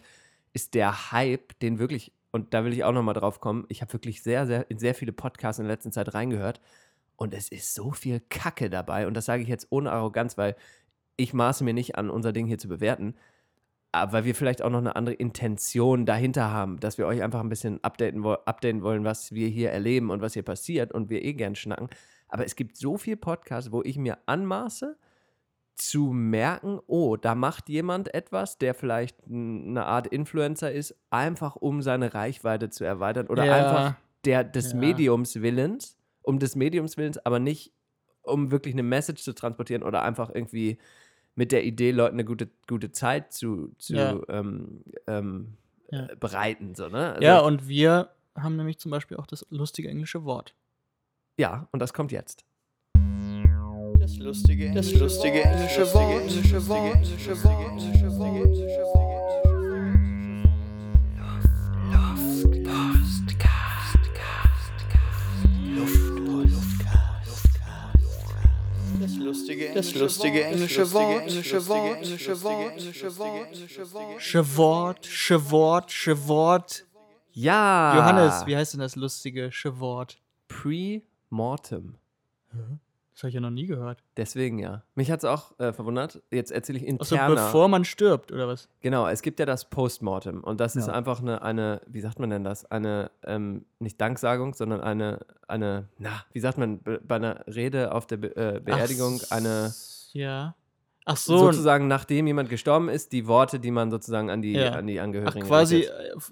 [0.52, 3.81] ist der Hype, den wirklich, und da will ich auch noch mal drauf kommen, ich
[3.81, 6.61] habe wirklich sehr, sehr, in sehr viele Podcasts in der letzten Zeit reingehört
[7.16, 10.57] und es ist so viel Kacke dabei, und das sage ich jetzt ohne Arroganz, weil
[11.16, 13.14] ich maße mir nicht an, unser Ding hier zu bewerten,
[14.11, 17.48] weil wir vielleicht auch noch eine andere Intention dahinter haben, dass wir euch einfach ein
[17.48, 21.35] bisschen updaten, updaten wollen, was wir hier erleben und was hier passiert und wir eh
[21.35, 21.88] gern schnacken.
[22.28, 24.96] Aber es gibt so viel Podcasts, wo ich mir anmaße,
[25.76, 31.82] zu merken, oh, da macht jemand etwas, der vielleicht eine Art Influencer ist, einfach um
[31.82, 33.52] seine Reichweite zu erweitern oder Ja.
[33.52, 34.78] einfach der des Ja.
[34.78, 37.72] Mediums Willens, um des Mediums Willens, aber nicht
[38.22, 40.78] um wirklich eine Message zu transportieren oder einfach irgendwie
[41.37, 44.18] mit der Idee, Leuten eine gute, gute Zeit zu, zu Ja.
[44.29, 45.55] ähm, ähm,
[45.92, 46.07] Ja.
[46.09, 46.75] äh, bereiten.
[46.75, 47.12] So, ne?
[47.12, 50.55] Also, ja, und wir haben nämlich zum Beispiel auch das lustige englische Wort.
[51.38, 52.44] ja, und das kommt jetzt.
[53.99, 59.05] Das lustige, das lustige englische Wort, Das lustige, englische Wort, englische Wort,
[69.48, 74.20] englische Wort, englische Wort, englische Wort.
[74.20, 76.85] Schewort, Schewort, Schewort.
[77.32, 77.96] Ja!
[77.96, 80.20] Johannes, wie heißt denn das lustige Schewort?
[80.48, 81.96] Pre-Mortem.
[83.16, 83.98] Das habe ich ja noch nie gehört.
[84.18, 84.83] Deswegen ja.
[84.94, 86.22] Mich hat es auch äh, verwundert.
[86.31, 87.31] Jetzt erzähle ich interner.
[87.35, 88.68] bevor man stirbt, oder was?
[88.83, 90.92] Genau, es gibt ja das Postmortem und das ist Ja.
[90.92, 92.70] einfach eine, eine, wie sagt man denn das?
[92.70, 97.92] Eine, ähm, nicht Danksagung, sondern eine, eine, na, wie sagt man, be- bei einer Rede
[97.92, 99.72] auf der Be äh, Beerdigung, Ach, eine,
[100.12, 100.55] Ja.
[101.07, 101.38] Ach so.
[101.38, 104.72] sozusagen, nachdem jemand gestorben ist, die Worte, die man sozusagen an die, Ja.
[104.72, 105.76] an die Ach, Angehörigen quasi,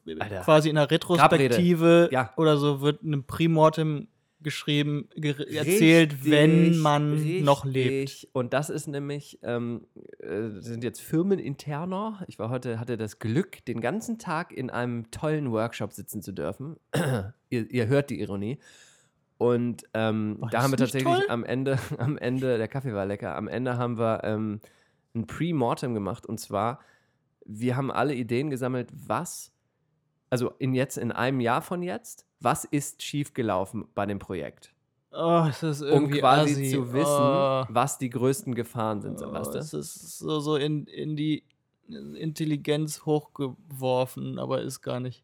[0.04, 0.18] richtet.
[0.20, 2.30] äh, quasi in einer Retrospektive Ja.
[2.36, 4.08] oder so wird ein Primortem
[4.44, 8.10] geschrieben, ger erzählt, wenn Richtig, man noch lebt.
[8.10, 8.28] richtig.
[8.32, 9.86] Und das ist nämlich, ähm,
[10.20, 12.24] äh, sind jetzt Firmeninterner.
[12.28, 16.32] Ich war heute, hatte das Glück, den ganzen Tag in einem tollen Workshop sitzen zu
[16.32, 16.76] dürfen.
[17.50, 18.58] ihr, ihr hört die Ironie.
[19.38, 21.26] Und ähm, da haben wir tatsächlich toll?
[21.28, 24.60] am Ende, am Ende, der Kaffee war lecker, am Ende haben wir ähm,
[25.14, 26.26] ein Pre-Mortem gemacht.
[26.26, 26.80] Und zwar,
[27.44, 29.52] wir haben alle Ideen gesammelt, was,
[30.30, 34.72] also in jetzt, in einem Jahr von jetzt, was ist schiefgelaufen bei dem Projekt?
[35.12, 36.70] Oh, es ist um irgendwie quasi assi.
[36.72, 39.78] zu wissen, oh, was die größten Gefahren sind, so, oh, weißt Es du?
[39.78, 41.44] ist so, so in, in die
[41.88, 45.22] Intelligenz hochgeworfen, aber ist gar nicht.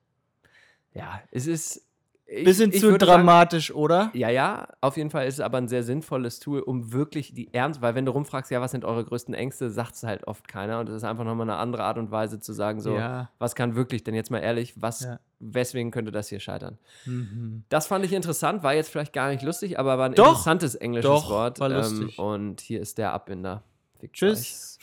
[0.94, 1.86] Ja, es ist,
[2.32, 4.10] Ich- Bisschen ich zu würde sagen, dramatisch, oder?
[4.14, 7.52] Ja, ja, auf jeden Fall ist es aber ein sehr sinnvolles Tool, um wirklich die
[7.52, 10.46] Ernst, weil wenn du rumfragst, ja, was sind eure größten Ängste, sagt es halt oft
[10.46, 10.78] keiner.
[10.78, 13.30] Und es ist einfach nochmal eine andere Art und Weise zu sagen, so, Ja.
[13.40, 15.18] was kann wirklich, denn jetzt mal ehrlich, was, Ja.
[15.40, 16.78] weswegen könnte das hier scheitern?
[17.04, 17.64] Mhm.
[17.68, 20.76] Das fand ich interessant, war jetzt vielleicht gar nicht lustig, aber war ein Doch, interessantes
[20.76, 21.58] englisches doch, Wort.
[21.58, 22.16] war lustig.
[22.16, 23.64] Ähm, und hier ist der Abbinder.
[23.98, 24.78] Fickt Tschüss.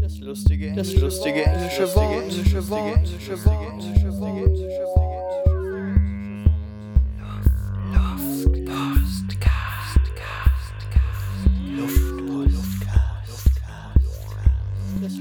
[0.00, 5.11] Das lustige, das lustige englische Wort, englische Wort, englische Wort, englische Wort, englische Wort.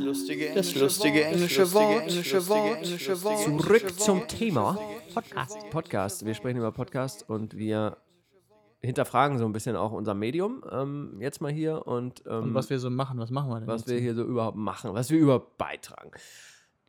[0.01, 3.39] Lustige, das lustige englische Wort, englische Wort, englische Wort.
[3.39, 4.77] Zurück zum Thema
[5.13, 5.69] Podcast.
[5.69, 6.25] Podcast.
[6.25, 7.97] Wir sprechen über Podcast und wir
[8.79, 12.69] hinterfragen so ein bisschen auch unser Medium ähm, jetzt mal hier und, ähm, Und was
[12.69, 13.67] wir so machen, was machen wir denn?
[13.67, 13.89] was jetzt?
[13.91, 16.11] wir hier so überhaupt machen, was wir überhaupt beitragen.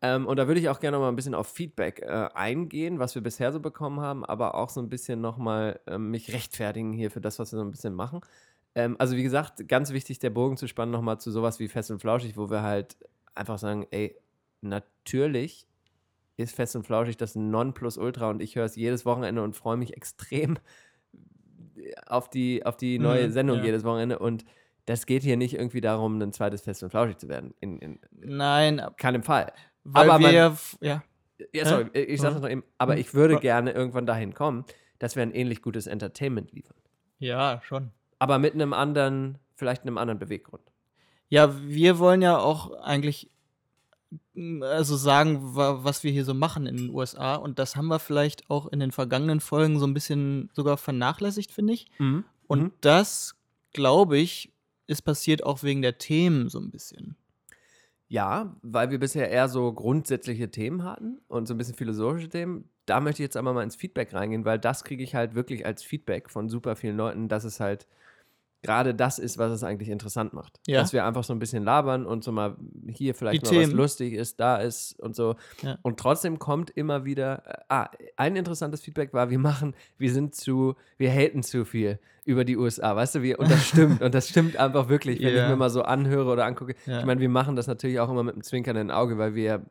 [0.00, 2.98] Ähm, und da würde ich auch gerne noch mal ein bisschen auf Feedback äh, eingehen,
[2.98, 6.32] was wir bisher so bekommen haben, aber auch so ein bisschen noch mal ähm, mich
[6.32, 8.20] rechtfertigen hier für das, was wir so ein bisschen machen.
[8.74, 11.68] Ähm, also wie gesagt, ganz wichtig, der Bogen zu spannen noch mal zu sowas wie
[11.68, 12.96] Fest und Flauschig, wo wir halt
[13.34, 14.16] einfach sagen, ey,
[14.62, 15.66] natürlich
[16.36, 19.94] ist Fest und Flauschig das Nonplusultra und ich höre es jedes Wochenende und freue mich
[19.96, 20.58] extrem
[22.06, 23.64] auf die, auf die neue Mhm, Sendung ja.
[23.64, 24.44] jedes Wochenende und
[24.86, 27.54] das geht hier nicht irgendwie darum, ein zweites Fest und Flauschig zu werden.
[27.60, 29.52] In, in Nein, keinem Fall.
[29.84, 31.02] weil Aber wir man- ja,
[31.54, 31.64] ja.
[31.66, 33.00] Sorry, ich sag's noch eben, aber Hm.
[33.00, 34.64] ich würde gerne irgendwann dahin kommen,
[34.98, 36.76] dass wir ein ähnlich gutes Entertainment liefern.
[37.18, 37.90] Ja, schon.
[38.22, 40.62] Aber mit einem anderen, vielleicht einem anderen Beweggrund.
[41.28, 43.30] Ja, wir wollen ja auch eigentlich
[44.34, 47.34] mm, also sagen, wa- was wir hier so machen in den USA.
[47.34, 51.50] Und das haben wir vielleicht auch in den vergangenen Folgen so ein bisschen sogar vernachlässigt,
[51.50, 51.86] finde ich.
[51.98, 52.72] Und Mhm.
[52.80, 53.34] das,
[53.72, 54.52] glaube ich,
[54.86, 57.16] ist passiert auch wegen der Themen so ein bisschen.
[58.08, 62.68] Ja, weil wir bisher eher so grundsätzliche Themen hatten und so ein bisschen philosophische Themen.
[62.84, 65.64] Da möchte ich jetzt einmal mal ins Feedback reingehen, weil das kriege ich halt wirklich
[65.64, 67.86] als Feedback von super vielen Leuten, dass es halt
[68.62, 70.60] gerade das ist, was es eigentlich interessant macht.
[70.66, 70.80] Ja.
[70.80, 72.56] Dass wir einfach so ein bisschen labern und so mal
[72.88, 75.34] hier vielleicht Die mal was lustig ist, da ist und so.
[75.62, 75.78] Ja.
[75.82, 80.34] Und trotzdem kommt immer wieder, äh, ah, ein interessantes Feedback war, wir machen, wir sind
[80.34, 84.14] zu, wir haten zu viel über die USA, weißt du, wir, und das stimmt, und
[84.14, 85.42] das stimmt einfach wirklich, wenn Ja.
[85.44, 86.74] ich mir mal so anhöre oder angucke.
[86.86, 87.00] Ja.
[87.00, 89.66] Ich meine, wir machen das natürlich auch immer mit einem zwinkernden Auge, weil wir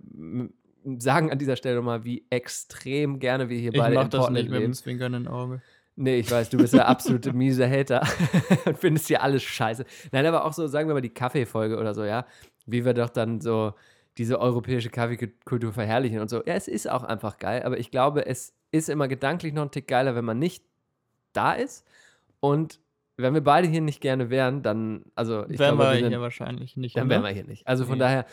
[0.97, 4.29] sagen an dieser Stelle nochmal, wie extrem gerne wir hier Ich beide mache in das
[4.31, 4.63] nicht mit leben.
[4.63, 5.61] dem zwinkernden Auge.
[6.01, 8.01] Nee, ich weiß, du bist der absolute miese Hater
[8.65, 9.85] und findest hier alles scheiße.
[10.11, 12.25] Nein, aber auch so, sagen wir mal, die Kaffeefolge oder so, ja.
[12.65, 13.73] Wie wir doch dann so
[14.17, 16.37] diese europäische Kaffeekultur verherrlichen und so.
[16.45, 19.71] Ja, es ist auch einfach geil, aber ich glaube, es ist immer gedanklich noch ein
[19.71, 20.63] Tick geiler, wenn man nicht
[21.33, 21.85] da ist.
[22.39, 22.79] Und
[23.17, 26.21] wenn wir beide hier nicht gerne wären, dann, also ich Wären glaube, wir sind, hier
[26.21, 26.97] wahrscheinlich nicht.
[26.97, 27.67] dann wären wir hier nicht.
[27.67, 27.99] Also von Nee.
[27.99, 28.25] daher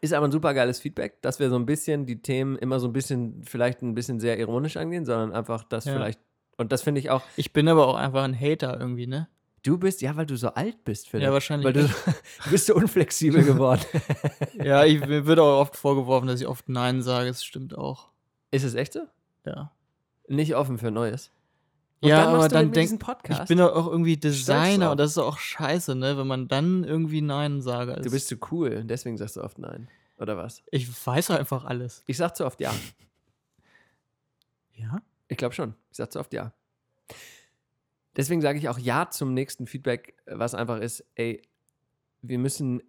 [0.00, 2.88] ist aber ein super geiles Feedback, dass wir so ein bisschen die Themen immer so
[2.88, 5.92] ein bisschen, vielleicht ein bisschen sehr ironisch angehen, sondern einfach das Ja.
[5.94, 6.20] vielleicht,
[6.56, 9.28] und das finde ich auch, Ich bin aber auch einfach ein Hater irgendwie, ne?
[9.62, 11.24] Du bist, ja, weil du so alt bist, Philipp.
[11.24, 11.88] Ja, wahrscheinlich Weil du,
[12.44, 13.80] du bist so unflexibel geworden.
[14.62, 17.28] Ja, ich, mir wird auch oft vorgeworfen, dass ich oft Nein sage.
[17.28, 18.08] Das stimmt auch.
[18.50, 19.00] Ist es echt so?
[19.46, 19.72] Ja.
[20.28, 21.30] Nicht offen für Neues.
[22.02, 23.42] ja, machst aber dann mit mir denk diesen Podcast.
[23.42, 26.18] ich bin doch auch irgendwie Designer und das ist auch scheiße, ne?
[26.18, 27.98] Wenn man dann irgendwie Nein sage.
[28.02, 29.88] Du bist zu cool, deswegen sagst du oft nein.
[30.18, 30.62] Oder was?
[30.70, 32.04] ich weiß einfach alles.
[32.06, 32.72] Ich sag zu oft ja.
[34.74, 35.00] Ja?
[35.34, 35.74] Ich glaube schon.
[35.90, 36.52] Ich sag zu oft ja.
[38.14, 41.42] Deswegen sage ich auch ja zum nächsten Feedback, was einfach ist, ey,
[42.22, 42.84] wir müssen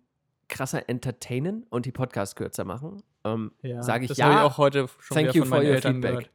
[0.48, 3.02] krasser entertainen und die Podcasts kürzer machen.
[3.24, 3.82] Ähm, Ja.
[3.82, 4.32] Sage ich das ja.
[4.32, 6.12] ich auch heute schon Thank you for your Eltern feedback.
[6.12, 6.30] gehört.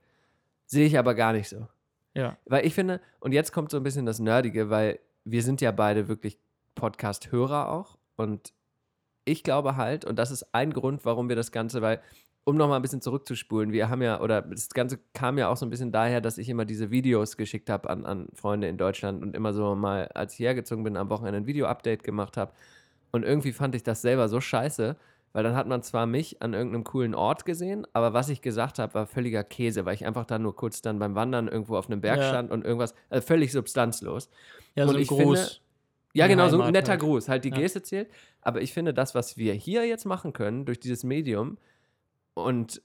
[0.67, 1.69] Sehe ich aber gar nicht so.
[2.15, 2.37] Ja.
[2.47, 5.71] Weil ich finde, und jetzt kommt so ein bisschen das Nerdige, weil wir sind ja
[5.71, 6.37] beide wirklich
[6.75, 7.99] Podcast-Hörer auch.
[8.17, 8.53] Und
[9.25, 12.01] ich glaube halt, und das ist ein Grund, warum wir das Ganze, weil,
[12.51, 15.65] um nochmal ein bisschen zurückzuspulen, wir haben ja, oder das Ganze kam ja auch so
[15.67, 19.23] ein bisschen daher, dass ich immer diese Videos geschickt habe an, an Freunde in Deutschland
[19.23, 22.53] und immer so mal, als ich hergezogen bin, am Wochenende ein Video-Update gemacht habe.
[23.13, 24.97] Und irgendwie fand ich das selber so scheiße,
[25.33, 28.79] weil dann hat man zwar mich an irgendeinem coolen Ort gesehen, aber was ich gesagt
[28.79, 31.87] habe, war völliger Käse, weil ich einfach da nur kurz dann beim Wandern irgendwo auf
[31.89, 32.29] einem Berg Ja.
[32.29, 34.29] stand und irgendwas, also völlig substanzlos.
[34.75, 35.41] Ja, Und so ein ich Gruß.
[35.41, 35.51] finde-
[36.15, 37.01] Ja, genau, so ein netter halt.
[37.03, 37.57] Gruß, halt die Ja.
[37.59, 38.09] Geste zählt.
[38.43, 41.57] Aber ich finde, das, was wir hier jetzt machen können, durch dieses Medium
[42.35, 42.83] und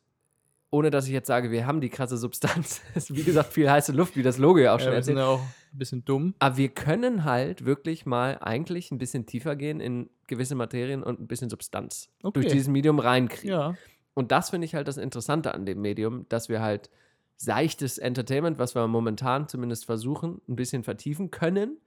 [0.71, 3.91] ohne dass ich jetzt sage, wir haben die krasse Substanz, ist wie gesagt viel heiße
[3.93, 5.39] Luft, wie das Logo ja auch schon ja, wir sind erzählt.
[5.39, 6.33] ja auch ein bisschen dumm.
[6.39, 11.19] Aber wir können halt wirklich mal eigentlich ein bisschen tiefer gehen in gewisse Materien und
[11.21, 12.41] ein bisschen Substanz Okay.
[12.41, 13.49] durch dieses Medium reinkriegen.
[13.55, 13.75] Ja.
[14.15, 16.89] Und das finde ich halt das Interessante an dem Medium, dass wir halt
[17.37, 21.77] seichtes Entertainment, was wir momentan zumindest versuchen, ein bisschen vertiefen können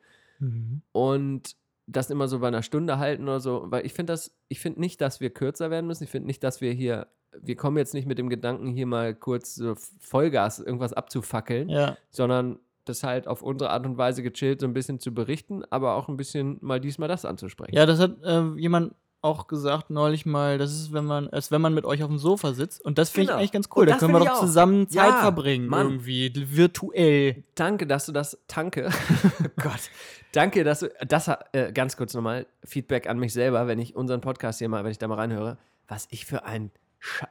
[0.40, 0.82] Mhm.
[0.92, 1.56] und
[1.88, 4.78] das immer so bei einer Stunde halten oder so, weil ich finde das, ich finde
[4.78, 6.04] nicht, dass wir kürzer werden müssen.
[6.04, 7.08] Ich finde nicht, dass wir hier
[7.40, 11.96] wir kommen jetzt nicht mit dem Gedanken, hier mal kurz so Vollgas irgendwas abzufackeln, Ja.
[12.10, 15.94] sondern das halt auf unsere Art und Weise gechillt so ein bisschen zu berichten, aber
[15.94, 17.74] auch ein bisschen mal diesmal das anzusprechen.
[17.74, 21.60] Ja, das hat äh, jemand auch gesagt neulich mal, das ist, wenn man, als wenn
[21.60, 22.82] man mit euch auf dem Sofa sitzt.
[22.84, 23.34] Und das finde Genau.
[23.36, 23.84] ich eigentlich ganz cool.
[23.84, 24.40] Da können wir doch auch.
[24.40, 25.86] zusammen Zeit Ja, verbringen, Mann.
[25.88, 27.42] irgendwie, virtuell.
[27.56, 28.88] Danke, dass du das, danke,
[29.60, 29.90] Gott,
[30.32, 34.20] danke, dass du, das, äh, ganz kurz nochmal, Feedback an mich selber, wenn ich unseren
[34.20, 36.70] Podcast hier mal, wenn ich da mal reinhöre, was ich für ein,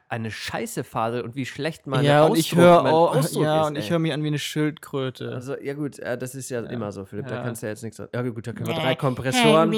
[0.08, 3.42] eine Scheiße fahre und wie schlecht meine ja, und ich Ausdruck- höre mein auch, Ausdruck
[3.44, 5.32] ja, ist, und ich höre mich an wie eine Schildkröte.
[5.34, 7.42] Also, ja gut, äh, das ist ja, immer so, Philipp, da Ja.
[7.42, 8.10] kannst du ja jetzt nichts sagen.
[8.14, 9.72] Ja gut, da können wir drei Kompressoren,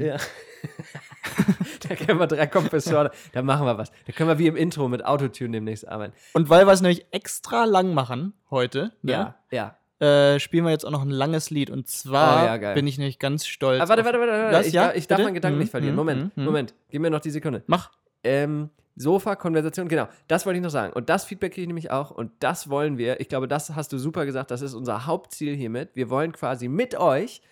[0.00, 0.16] ja.
[1.88, 3.90] da können wir drei Kompressoren, da machen wir was.
[4.06, 6.14] Da können wir wie im Intro mit Autotune demnächst arbeiten.
[6.32, 10.34] Und weil wir es nämlich extra lang machen heute, ne, Ja, ja.
[10.34, 11.70] äh, spielen wir jetzt auch noch ein langes Lied.
[11.70, 13.80] Und zwar Oh, ja, bin ich nämlich ganz stolz.
[13.80, 14.56] Ah, warte, warte, warte, warte.
[14.56, 14.66] Was?
[14.66, 14.86] Ich, Ja?
[14.88, 15.26] darf- ich darf Bitte?
[15.26, 15.96] meinen Gedanken Mhm, nicht verlieren.
[15.96, 16.44] Moment, mhm.
[16.44, 16.74] Moment.
[16.90, 17.62] Gib mir noch die Sekunde.
[17.66, 17.90] Mach.
[18.24, 20.08] Ähm, Sofa, Konversation, genau.
[20.26, 20.92] Das wollte ich noch sagen.
[20.94, 22.10] Und das Feedback kriege ich nämlich auch.
[22.10, 23.20] Und das wollen wir.
[23.20, 24.50] Ich glaube, das hast du super gesagt.
[24.50, 25.90] Das ist unser Hauptziel hiermit.
[25.94, 27.42] Wir wollen quasi mit euch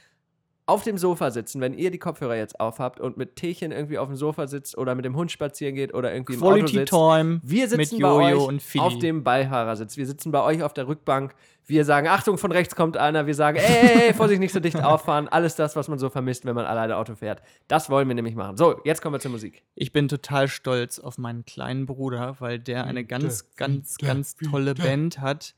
[0.67, 4.09] auf dem Sofa sitzen, wenn ihr die Kopfhörer jetzt aufhabt und mit Teechen irgendwie auf
[4.09, 6.91] dem Sofa sitzt oder mit dem Hund spazieren geht oder irgendwie im Auto Quality sitzt.
[6.91, 9.99] Time Wir sitzen mit bei Jojo euch auf dem Beifahrersitz.
[9.99, 11.35] Wir sitzen bei euch auf der Rückbank.
[11.67, 13.27] Wir sagen, Achtung, von rechts kommt einer.
[13.27, 15.29] Wir sagen, ey, ey, ey, Vorsicht, nicht so dicht auffahren.
[15.29, 17.43] Alles das, was man so vermisst, wenn man alleine Auto fährt.
[17.69, 18.57] Das wollen wir nämlich machen.
[18.57, 19.63] So, jetzt kommen wir zur Musik.
[19.75, 24.75] Ich bin total stolz auf meinen kleinen Bruder, weil der eine ganz, ganz, ganz tolle
[24.75, 25.55] Band hat.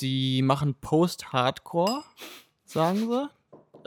[0.00, 2.04] Die machen Post-Hardcore,
[2.64, 3.28] sagen sie.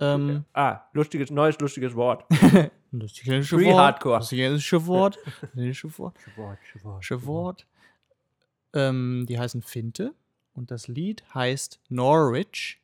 [0.03, 2.25] Ähm, Ah, lustiges, neues, lustiges Wort.
[2.91, 3.77] das italienische Free Wort.
[3.77, 4.21] Hardcore.
[4.23, 5.19] Italienische Wort.
[5.43, 6.15] Italienische Wort.
[7.25, 7.67] Wort.
[8.73, 10.13] Ähm, die heißen Finte
[10.53, 12.79] und das Lied heißt Norwich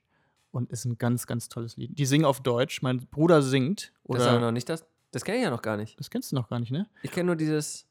[0.52, 1.98] und ist ein ganz, ganz tolles Lied.
[1.98, 2.82] Die singen auf Deutsch.
[2.82, 3.92] Mein Bruder singt.
[4.06, 4.86] Das ist aber Oder noch nicht das.
[5.12, 6.00] Das kenne ich ja noch gar nicht.
[6.00, 6.88] das kennst du noch gar nicht, ne?
[7.02, 7.86] Ich kenne nur dieses.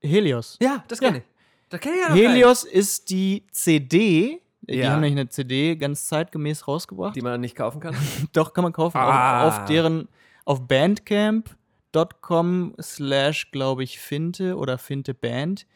[0.00, 0.56] Helios.
[0.60, 1.22] Ja, das kenne Ja.
[1.22, 1.28] ich.
[1.70, 2.30] Das kenne ich ja noch gar nicht.
[2.32, 4.40] Helios ist die CD.
[4.68, 4.90] Die Ja.
[4.90, 7.16] haben nämlich eine CD ganz zeitgemäß rausgebracht.
[7.16, 7.94] Die man nicht kaufen kann.
[8.32, 8.96] Doch, kann man kaufen.
[8.98, 9.46] Ah.
[9.46, 10.08] Auf, auf deren,
[10.44, 15.66] auf bandcamp.com slash, glaube ich, Finte oder Finte Band.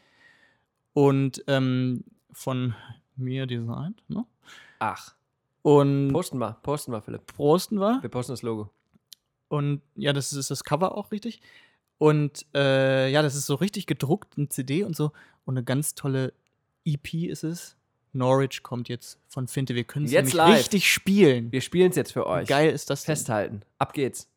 [0.93, 2.75] Und ähm, von
[3.17, 4.03] mir designt.
[4.09, 4.25] Ne?
[4.79, 5.15] Ach,
[5.63, 7.27] Und posten wir, posten wir, Philipp.
[7.27, 8.03] Prosten war.
[8.03, 8.71] Wir posten das Logo.
[9.49, 11.41] Und ja, das ist das Cover auch richtig.
[11.99, 15.13] Und äh, ja, das ist so richtig gedruckt, ein CD und so.
[15.45, 16.33] Und eine ganz tolle
[16.85, 17.77] EP ist es.
[18.12, 19.75] Norwich kommt jetzt von Finte.
[19.75, 21.51] Wir können es richtig spielen.
[21.53, 22.48] Wir spielen es jetzt für euch.
[22.48, 23.05] Geil ist das.
[23.05, 23.16] denn?
[23.16, 23.61] Festhalten.
[23.79, 24.32] Ab geht's.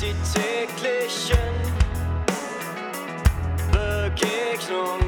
[0.00, 1.38] Die täglichen
[3.72, 5.07] Begegnungen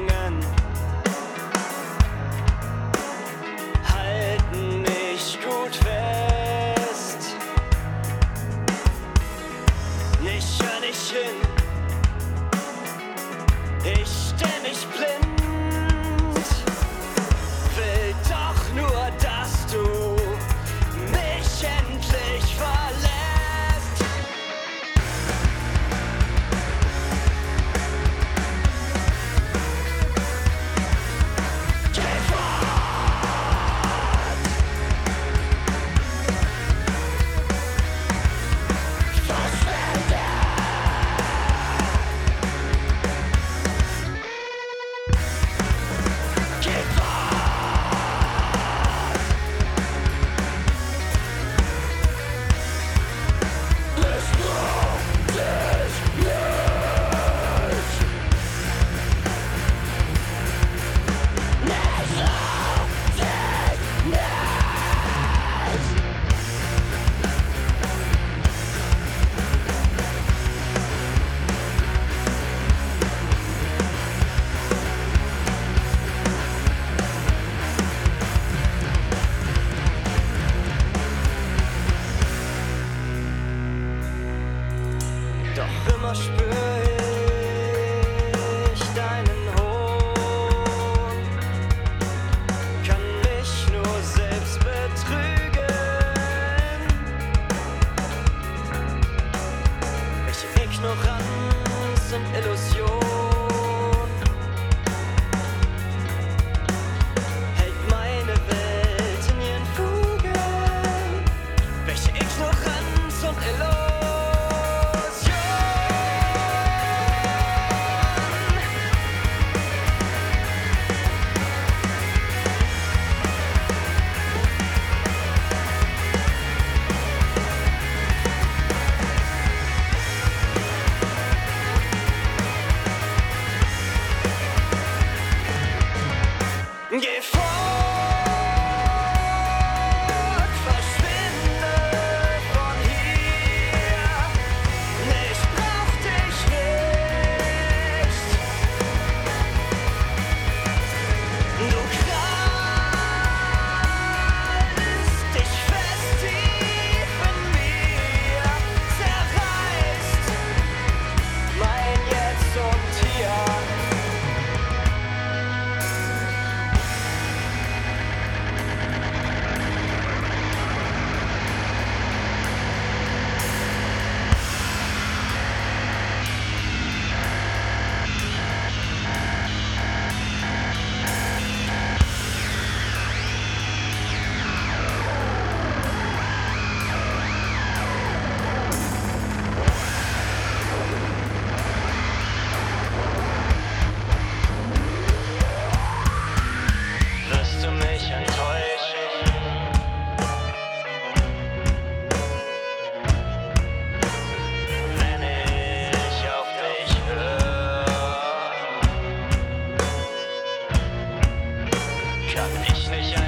[212.36, 213.19] Echtlicher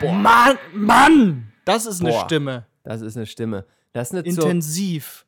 [0.00, 1.52] Mann, Mann!
[1.64, 2.24] Das ist eine Boah.
[2.24, 2.66] Stimme.
[2.82, 3.66] Das ist eine Stimme.
[3.92, 5.26] Das ist eine Intensiv.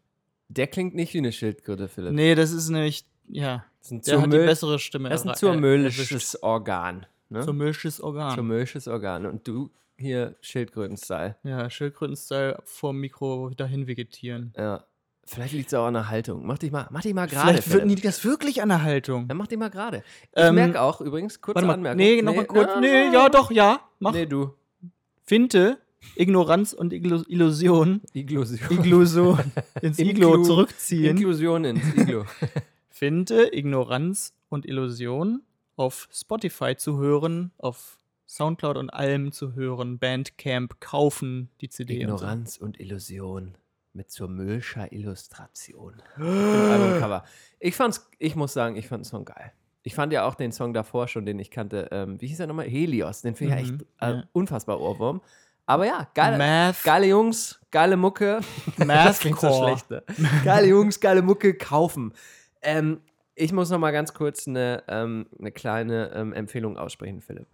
[0.48, 2.12] Der klingt nicht wie eine Schildkröte, Philipp.
[2.12, 3.64] Nee, das ist nämlich, ja.
[3.80, 5.08] Das ist Der hat die bessere Stimme.
[5.08, 7.06] Das ist ein zurmölisches Organ.
[7.28, 7.44] Ne?
[7.44, 8.34] Zurmölisches Organ.
[8.34, 9.26] Zurmölisches Organ.
[9.26, 11.36] Und du hier Schildkröten-Style.
[11.44, 14.52] ja, Schildkröten-Style vorm Mikro dahin vegetieren.
[14.56, 14.84] Ja.
[15.24, 16.44] Vielleicht liegt es auch an der Haltung.
[16.44, 17.62] Mach dich mal, mach dich mal gerade.
[17.62, 19.28] Vielleicht liegt das wirklich an der Haltung.
[19.28, 20.02] Dann mach dich mal gerade.
[20.22, 21.98] Ich Ähm, merke auch übrigens, kurze Warte mal, Anmerkung.
[21.98, 22.68] nee, nochmal kurz.
[22.74, 23.80] na, Nee, na, ja, doch, ja.
[24.00, 24.12] Mach.
[24.12, 24.54] Nee, du.
[25.22, 25.78] Finte,
[26.16, 28.70] Ignoranz und Iglu Illusion, Inklusion.
[28.70, 29.38] Iglusion
[29.82, 31.16] ins Iglo zurückziehen.
[31.16, 32.24] Inklusion ins Iglo.
[32.88, 35.42] Finte, Ignoranz und Illusion
[35.76, 42.00] auf Spotify zu hören, auf Soundcloud und allem zu hören, Bandcamp kaufen, die CD.
[42.00, 43.54] Ignoranz und Illusion
[43.92, 46.02] mit zur Mölscher Illustration.
[46.16, 47.24] Im Albumcover.
[47.58, 49.52] Ich fand's, ich muss sagen, ich fand den Song geil.
[49.82, 51.88] Ich fand ja auch den Song davor schon, den ich kannte.
[51.90, 52.66] Ähm, wie hieß er nochmal?
[52.66, 53.22] Helios.
[53.22, 54.24] Den finde ich Mhm, echt äh, ja.
[54.32, 55.20] unfassbar Ohrwurm.
[55.66, 58.40] Aber ja, geile, Math, geile Jungs, geile Mucke.
[58.76, 59.88] das klingt so schlecht.
[59.90, 60.02] Ne?
[60.44, 62.12] Geile Jungs, geile Mucke kaufen.
[62.60, 63.00] Ähm,
[63.36, 67.46] ich muss noch mal ganz kurz eine, ähm, eine kleine ähm, Empfehlung aussprechen, Philipp.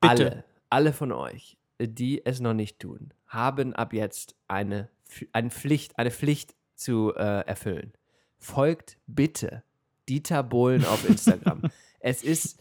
[0.00, 0.10] Bitte.
[0.10, 4.88] Alle, alle von euch, die es noch nicht tun, haben ab jetzt eine,
[5.32, 7.92] eine Pflicht, eine Pflicht zu äh, erfüllen.
[8.38, 9.62] Folgt bitte
[10.08, 11.62] Dieter Bohlen auf Instagram.
[12.00, 12.58] es ist,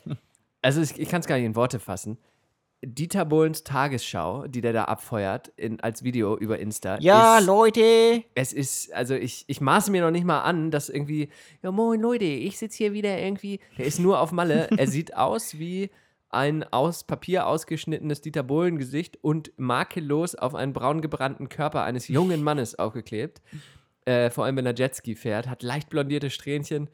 [0.61, 2.18] also ich, ich kann es gar nicht in Worte fassen.
[2.84, 6.99] Dieter Bohlens Tagesschau, die der da abfeuert in, als Video über Insta.
[6.99, 8.24] Ja, ist, Leute.
[8.36, 11.30] es ist, also ich, ich maße mir noch nicht mal an, dass irgendwie,
[11.63, 15.15] ja moin Leute, ich sitze hier wieder irgendwie, der ist nur auf Malle, er sieht
[15.15, 15.89] aus wie
[16.30, 22.43] ein aus Papier ausgeschnittenes Dieter Bohlen-Gesicht und makellos auf einen braun gebrannten Körper eines jungen
[22.43, 23.41] Mannes aufgeklebt.
[24.05, 26.89] Äh, vor allem, wenn er Jetski fährt, hat leicht blondierte Strähnchen.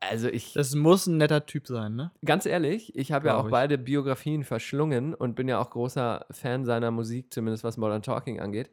[0.00, 2.12] Also ich, Das muss ein netter Typ sein, ne?
[2.24, 3.50] ganz ehrlich, ich habe ja auch ich.
[3.50, 8.38] beide Biografien verschlungen und bin ja auch großer Fan seiner Musik, zumindest was Modern Talking
[8.38, 8.70] angeht.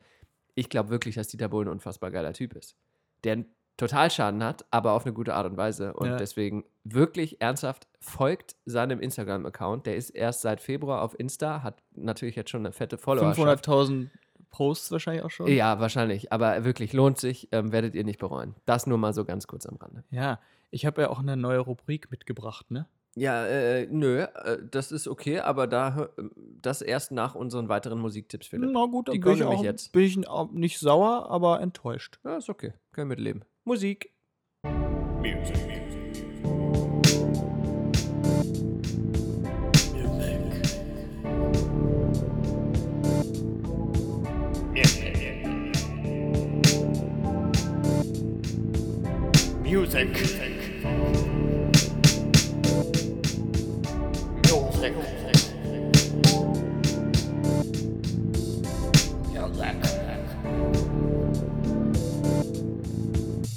[0.53, 2.75] Ich glaube wirklich, dass Dieter Bohlen ein unfassbar geiler Typ ist.
[3.23, 3.43] Der
[3.81, 5.93] einen Totalschaden hat, aber auf eine gute Art und Weise.
[5.93, 6.17] Und Ja.
[6.17, 9.85] deswegen wirklich ernsthaft folgt seinem Instagram-Account.
[9.85, 13.65] Der ist erst seit Februar auf Insta, hat natürlich jetzt schon eine fette Followerschaft.
[13.67, 14.09] 500.000
[14.49, 15.47] Posts wahrscheinlich auch schon.
[15.47, 16.31] Ja, wahrscheinlich.
[16.31, 18.55] Aber wirklich lohnt sich, ähm, werdet ihr nicht bereuen.
[18.65, 20.03] Das nur mal so ganz kurz am Rande.
[20.11, 20.39] Ja,
[20.71, 22.87] ich habe ja auch eine neue Rubrik mitgebracht, ne?
[23.17, 26.09] Ja, äh, nö, äh, das ist okay, aber da hör-
[26.61, 28.69] das erst nach unseren weiteren Musiktipps, Philipp.
[28.73, 29.91] Na gut, Die dann bin kommen ich, auch, jetzt.
[29.93, 32.19] bin ich auch nicht sauer, aber enttäuscht.
[32.25, 32.73] Ja, ist okay.
[32.91, 33.17] Können wir
[33.65, 33.67] mitleben.
[33.67, 34.11] Musik.
[49.63, 50.15] Music.
[54.43, 55.14] Music.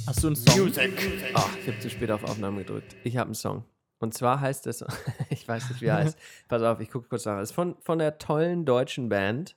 [0.09, 0.59] Hast du einen Song?
[0.65, 0.91] Music.
[1.35, 2.97] Ach, ich habe zu spät auf Aufnahme gedrückt.
[3.05, 3.65] Ich habe einen Song.
[3.99, 4.83] Und zwar heißt es,
[5.29, 6.19] ich weiß nicht, wie er heißt.
[6.49, 7.37] Pass auf, ich gucke kurz nach.
[7.41, 9.55] Es ist von, von der tollen deutschen Band,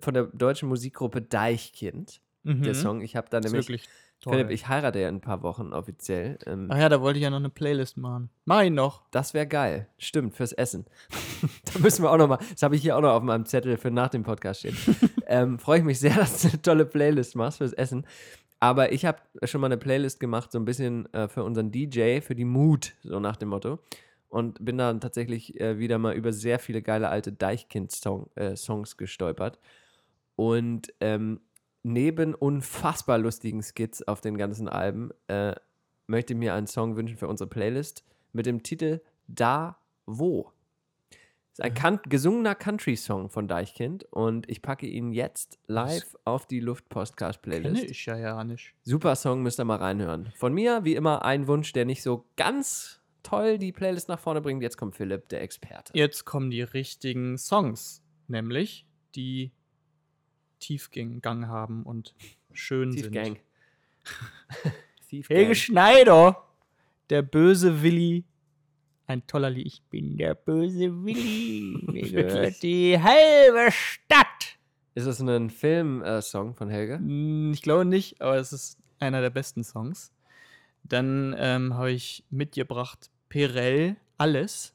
[0.00, 2.20] von der deutschen Musikgruppe Deichkind.
[2.42, 2.62] Mhm.
[2.64, 3.00] Der Song.
[3.00, 3.88] Ich habe da nämlich, wirklich
[4.18, 4.32] toll.
[4.32, 6.36] Philipp, ich heirate ja in ein paar Wochen offiziell.
[6.46, 8.28] Ähm, Ach ja, da wollte ich ja noch eine Playlist machen.
[8.44, 9.04] Mach ich noch.
[9.12, 9.86] Das wäre geil.
[9.98, 10.84] Stimmt, fürs Essen.
[11.72, 13.76] da müssen wir auch noch mal, das habe ich hier auch noch auf meinem Zettel
[13.76, 14.76] für nach dem Podcast stehen.
[15.28, 18.04] ähm, Freue ich mich sehr, dass du eine tolle Playlist machst fürs Essen.
[18.62, 22.20] Aber ich habe schon mal eine Playlist gemacht, so ein bisschen äh, für unseren DJ,
[22.20, 23.80] für die Mood, so nach dem Motto.
[24.28, 29.58] Und bin dann tatsächlich äh, wieder mal über sehr viele geile alte Deichkind-Songs äh, gestolpert.
[30.36, 31.40] Und ähm,
[31.82, 35.56] neben unfassbar lustigen Skits auf den ganzen Alben äh,
[36.06, 40.52] möchte ich mir einen Song wünschen für unsere Playlist mit dem Titel Da Wo.
[41.54, 46.46] Das ist ein kan gesungener Country-Song von Deichkind und ich packe ihn jetzt live auf
[46.46, 47.90] die Kenne Luft-Podcast-Playlist.
[47.90, 48.72] ich ja ja nicht.
[48.84, 50.32] Super Song, müsst ihr mal reinhören.
[50.36, 54.40] Von mir, wie immer, ein Wunsch, der nicht so ganz toll die Playlist nach vorne
[54.40, 54.62] bringt.
[54.62, 55.92] Jetzt kommt Philipp, der Experte.
[55.94, 59.52] Jetzt kommen die richtigen Songs, nämlich die
[60.58, 62.14] Tiefgang haben und
[62.52, 63.24] schön Thief-Gang.
[63.24, 63.40] sind.
[65.10, 65.36] Thief-Gang.
[65.36, 66.42] Helge Schneider,
[67.10, 68.24] der böse Willi.
[69.12, 69.66] Ein toller Lied.
[69.66, 71.78] Ich bin der böse Willi.
[71.92, 74.56] Mir gehört die halbe Stadt.
[74.94, 76.94] Ist das ein Film-Song von Helge?
[76.96, 80.12] Hm, Ich glaube nicht, aber es ist einer der besten Songs.
[80.82, 84.74] Dann ähm, habe ich mitgebracht Perel Alles.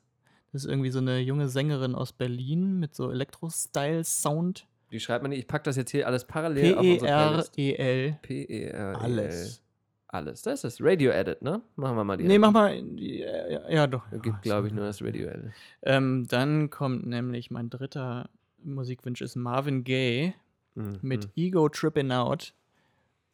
[0.54, 4.68] Das ist irgendwie so eine junge Sängerin aus Berlin mit so Elektro-Style-Sound.
[4.90, 5.38] Wie schreibt man die?
[5.38, 7.54] Ich packe das jetzt hier alles parallel auf unsere Playlist.
[7.56, 8.20] P-E-R-E-L.
[8.22, 9.02] P-E-R.
[9.02, 9.62] Alles.
[10.08, 10.42] Alles.
[10.42, 11.62] Das ist Radio Edit, ne?
[11.76, 12.24] Machen wir mal die.
[12.26, 12.76] Nee, mach mal.
[12.98, 14.04] Ja, ja, ja doch.
[14.12, 15.52] Es gibt, glaube ich, nur das Radio Edit.
[15.84, 18.30] Ähm, dann kommt nämlich mein dritter
[18.64, 20.34] Musikwunsch ist Marvin Gaye
[20.78, 21.00] Mhm.
[21.02, 22.54] mit Ego Tripping Out.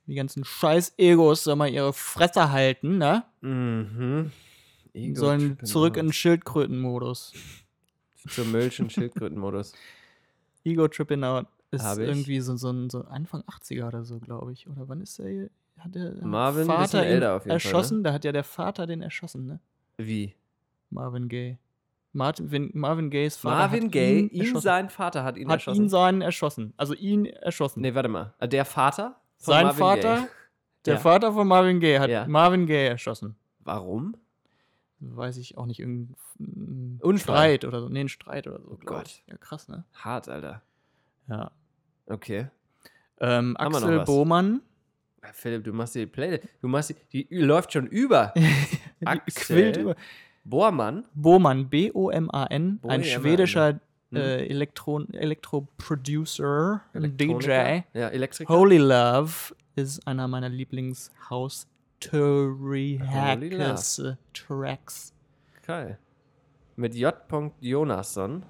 [0.08, 3.24] Die ganzen scheiß Egos sollen mal ihre Fresse halten, ne?
[3.42, 4.32] Mhm.
[4.94, 6.04] Ego sollen zurück Out.
[6.06, 7.34] in Schildkrötenmodus.
[8.30, 9.74] Zum und Schildkrötenmodus.
[10.64, 14.68] Ego Tripping Out ist irgendwie so, so, so Anfang 80er oder so, glaube ich.
[14.70, 15.50] Oder wann ist der hier?
[15.80, 17.64] Hat der Marvin, Vater ihn älter auf jeden Fall, ne?
[17.64, 18.04] erschossen?
[18.04, 19.60] Da hat ja der Vater den erschossen, ne?
[19.98, 20.34] Wie?
[20.90, 21.58] Marvin Gaye.
[22.16, 24.62] Martin, Marvin Gayes Vater Marvin hat Gaye, ihn, ihn, erschossen.
[24.62, 25.84] sein Vater hat ihn hat erschossen.
[25.84, 26.74] ihn seinen erschossen.
[26.78, 27.82] Also ihn erschossen.
[27.82, 28.34] nee, warte mal.
[28.40, 29.20] Äh, Der Vater?
[29.40, 30.28] von Sein Marvin Vater, Gaye.
[30.86, 31.00] der Ja.
[31.00, 32.28] Vater von Marvin Gaye, hat Ja.
[32.28, 33.36] Marvin Gaye erschossen.
[33.62, 34.16] Warum?
[35.00, 36.16] Weiß ich auch nicht, irgendein
[37.02, 37.20] Unfall.
[37.36, 37.90] Streit oder so.
[37.90, 38.70] Nee, ein Streit oder so.
[38.72, 39.22] Oh Gott.
[39.28, 39.84] Ja, krass, ne?
[39.94, 40.62] Hart, Alter.
[41.28, 41.52] Ja.
[42.06, 42.48] Okay.
[43.20, 44.04] Ähm, Axel?
[44.06, 44.62] Bohmann.
[45.24, 46.44] Ja, Philipp, du machst die Playlist.
[46.62, 48.34] Du machst die, die läuft schon über.
[49.06, 49.96] Axel quillt über.
[50.44, 51.06] Bohrmann.
[51.14, 53.80] Bohmann, B-O-M-A-N, ein schwedischer
[54.12, 54.18] Hm?
[54.18, 56.82] äh, Elektron Elektro-Producer.
[56.94, 57.50] DJ.
[57.94, 58.54] Ja, Elektriker.
[58.54, 61.68] Holy Love ist einer meiner Lieblings-House
[62.12, 64.02] Holy Hackers
[64.34, 65.14] Tracks.
[65.66, 65.98] Geil.
[66.76, 67.14] Mit J.
[67.62, 68.44] Jonasson.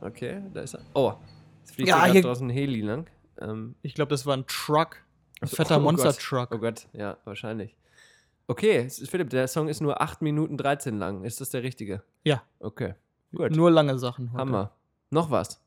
[0.00, 0.80] Okay, da ist er.
[0.94, 1.14] Oh,
[1.60, 3.06] jetzt fliegt Ja, hier draußen Heli lang.
[3.40, 5.02] Ähm, Ich glaube, das war ein Truck.
[5.40, 6.50] Ein so, fetter oh Monster-Truck.
[6.52, 7.76] oh Gott, ja, wahrscheinlich.
[8.46, 11.24] Okay, Philipp, der Song ist nur 8 Minuten 13 lang.
[11.24, 12.02] Ist das der richtige?
[12.24, 12.42] Ja.
[12.60, 12.94] Okay,
[13.34, 13.54] gut.
[13.54, 14.40] Nur lange Sachen heute.
[14.40, 14.72] Hammer.
[15.10, 15.60] Noch was?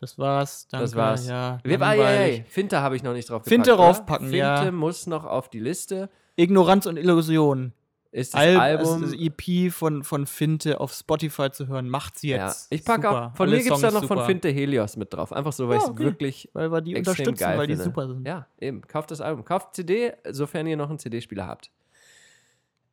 [0.00, 0.68] Das war's.
[0.68, 0.84] Danke.
[0.84, 1.26] Das war's.
[1.26, 3.88] Ja, Wir, ah, ja, Finte habe ich noch nicht drauf Finte gepackt, oder?
[3.88, 4.70] raufpacken, Finte ja.
[4.70, 6.08] muss noch auf die Liste.
[6.36, 7.72] Ignoranz und Illusion.
[8.10, 8.86] Ist das Al Album.
[8.86, 12.46] also das EP von, von Finte auf Spotify zu hören, macht's ja.
[12.46, 12.68] jetzt.
[12.70, 14.24] Ich packe auch, von Alle mir gibt es da noch von super.
[14.24, 15.30] Finte Helios mit drauf.
[15.32, 16.02] Einfach so, weil Ja, ich es okay.
[16.04, 17.84] wirklich Weil wir die extrem unterstützen, geil weil die finde.
[17.84, 18.26] super sind.
[18.26, 18.80] Ja, eben.
[18.82, 19.44] Kauft das Album.
[19.44, 21.70] Kauft CD, sofern ihr noch einen CD-Spieler habt.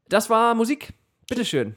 [0.09, 0.93] Das war Musik.
[1.29, 1.75] Bitteschön.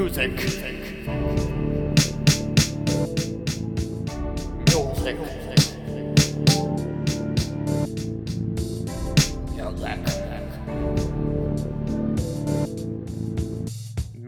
[0.00, 0.30] Music.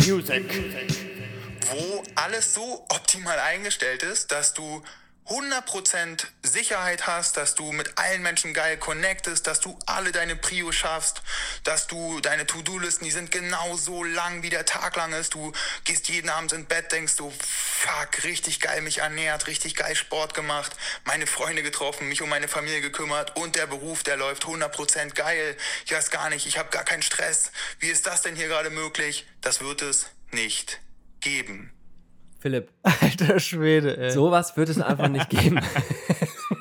[0.07, 0.45] Music.
[1.71, 4.83] Wo alles so optimal eingestellt ist, dass du
[5.33, 10.73] 100% Sicherheit hast, dass du mit allen Menschen geil connectest, dass du alle deine Prio
[10.73, 11.23] schaffst,
[11.65, 15.33] dass du deine To-Do-Listen, die sind genau so lang, wie der Tag lang ist.
[15.33, 15.53] Du
[15.85, 20.35] gehst jeden Abend ins Bett, denkst du, fuck, richtig geil mich ernährt, richtig geil Sport
[20.35, 25.15] gemacht, meine Freunde getroffen, mich um meine Familie gekümmert und der Beruf, der läuft 100%
[25.15, 25.57] geil.
[25.87, 27.53] Ich weiß gar nicht, ich habe gar keinen Stress.
[27.79, 29.27] Wie ist das denn hier gerade möglich?
[29.41, 30.79] Das wird es nicht
[31.21, 31.73] geben.
[32.43, 34.11] Philipp, Alter Schwede, ey.
[34.11, 35.61] sowas wird es einfach nicht geben.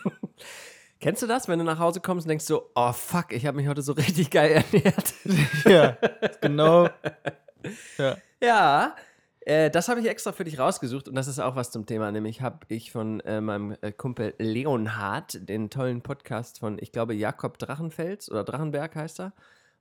[1.00, 3.58] Kennst du das, wenn du nach Hause kommst und denkst so, oh fuck, ich habe
[3.58, 5.16] mich heute so richtig geil ernährt?
[5.66, 5.98] Ja,
[6.40, 6.88] genau.
[7.98, 8.18] Ja.
[8.44, 8.96] Ja,
[9.40, 12.12] äh, das habe ich extra für dich rausgesucht und das ist auch was zum Thema.
[12.12, 17.16] Nämlich habe ich von äh, meinem äh, Kumpel Leonhard den tollen Podcast von, ich glaube,
[17.16, 19.34] Jakob Drachenfels oder Drachenberg heißt er.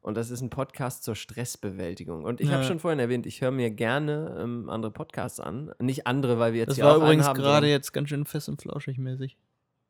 [0.03, 2.25] Und das ist ein Podcast zur Stressbewältigung.
[2.25, 2.69] Und ich habe Ja.
[2.69, 5.73] schon vorhin erwähnt, ich höre mir gerne ähm, andere Podcasts an.
[5.79, 8.49] Nicht andere, weil wir jetzt Das hier war auch übrigens gerade jetzt ganz schön fest
[8.49, 9.37] und flauschig mäßig.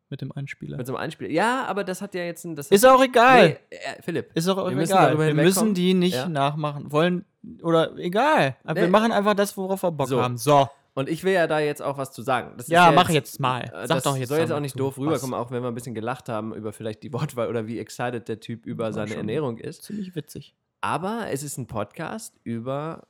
[0.08, 0.76] Mit dem Einspieler.
[0.76, 1.30] Mit so einem Einspieler.
[1.30, 2.56] Ja, aber das hat ja jetzt ein.
[2.56, 3.50] Das Ist auch egal.
[3.70, 4.30] Nee, äh, Philipp.
[4.34, 5.16] Ist auch müssen egal.
[5.16, 6.28] Wir müssen die nicht Ja.
[6.28, 6.90] nachmachen.
[6.90, 7.24] Wollen
[7.62, 8.56] oder egal.
[8.66, 8.74] Nee.
[8.74, 10.20] Wir machen einfach das, worauf wir Bock So.
[10.20, 10.36] haben.
[10.36, 10.68] So.
[11.00, 12.52] Und ich will ja da jetzt auch was zu sagen.
[12.56, 13.62] Das ist Ja, mach jetzt mal.
[13.62, 15.04] Äh, Sag das doch jetzt soll jetzt mal auch nicht doof Was?
[15.04, 18.28] rüberkommen, auch wenn wir ein bisschen gelacht haben über vielleicht die Wortwahl oder wie excited
[18.28, 19.84] der Typ über seine Ernährung ist.
[19.84, 20.54] Ziemlich witzig.
[20.82, 23.08] Aber es ist ein Podcast über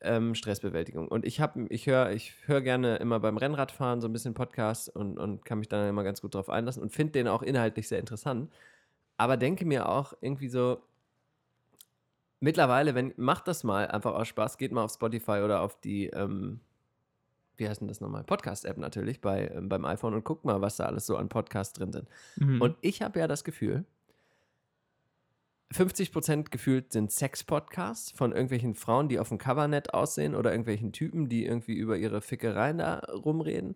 [0.00, 1.08] ähm, Stressbewältigung.
[1.08, 4.88] Und ich habe, ich höre, ich höre gerne immer beim Rennradfahren so ein bisschen Podcast
[4.88, 7.88] und, und kann mich dann immer ganz gut drauf einlassen und finde den auch inhaltlich
[7.88, 8.52] sehr interessant.
[9.16, 10.82] Aber denke mir auch irgendwie so,
[12.40, 16.06] mittlerweile, wenn, macht das mal einfach aus Spaß, geht mal auf Spotify oder auf die,
[16.08, 16.60] ähm,
[17.56, 18.24] wie heißt denn das nochmal?
[18.24, 21.72] Podcast-App natürlich bei, ähm, beim iPhone und guckt mal, was da alles so an Podcasts
[21.72, 22.08] drin sind.
[22.36, 22.60] Mhm.
[22.60, 23.84] Und ich habe ja das Gefühl,
[25.72, 30.92] 50% gefühlt sind Sex-Podcasts von irgendwelchen Frauen, die auf dem Cover nett aussehen oder irgendwelchen
[30.92, 33.74] Typen, die irgendwie über ihre Fickereien da rumreden.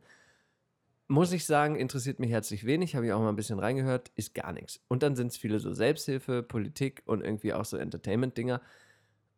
[1.08, 4.34] Muss ich sagen, interessiert mich herzlich wenig, habe ich auch mal ein bisschen reingehört, ist
[4.34, 4.80] gar nichts.
[4.86, 8.60] Und dann sind es viele so Selbsthilfe, Politik und irgendwie auch so Entertainment-Dinger.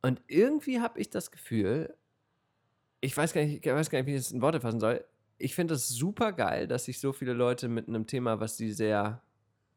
[0.03, 1.95] Und irgendwie habe ich das Gefühl,
[3.03, 5.05] ich weiß gar nicht, ich weiß gar nicht, wie ich das in Worte fassen soll.
[5.39, 8.73] Ich finde es super geil, dass sich so viele Leute mit einem Thema, was sie
[8.73, 9.21] sehr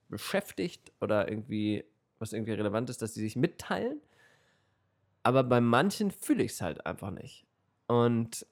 [0.09, 1.83] beschäftigt oder irgendwie,
[2.19, 3.99] was irgendwie relevant ist, dass die sich mitteilen.
[5.23, 7.45] Aber bei manchen fühle ich es halt einfach nicht.
[7.87, 8.45] Und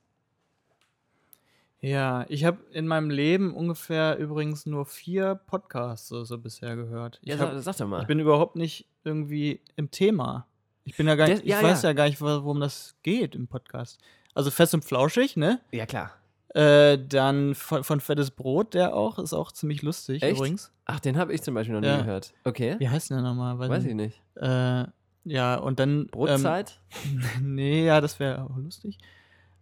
[1.82, 7.20] Ja, ich habe in meinem Leben ungefähr übrigens nur vier Podcasts so, so bisher gehört.
[7.22, 8.02] Ich, ja, hab, sag, doch mal.
[8.02, 10.48] ich bin überhaupt nicht irgendwie im Thema.
[10.86, 11.90] Ich bin ja gar nicht, Das- ja, ich weiß ja.
[11.90, 14.00] ja gar nicht, wo- worum das geht im Podcast.
[14.34, 15.60] Also fest und flauschig, ne?
[15.72, 16.12] ja, klar.
[16.56, 20.38] Äh, dann von, von Fettes Brot, der auch, ist auch ziemlich lustig Echt?
[20.38, 20.72] übrigens.
[20.86, 21.98] Ach, den habe ich zum Beispiel noch nie Ja.
[21.98, 22.32] gehört.
[22.44, 22.76] Okay.
[22.78, 23.58] Wie heißt denn der nochmal?
[23.58, 24.22] Weiß ich nicht.
[24.36, 24.86] Äh,
[25.26, 26.08] ja, und dann.
[26.08, 26.80] Brotzeit?
[27.06, 27.24] Ähm,
[27.56, 29.00] nee, ja, das wäre auch lustig.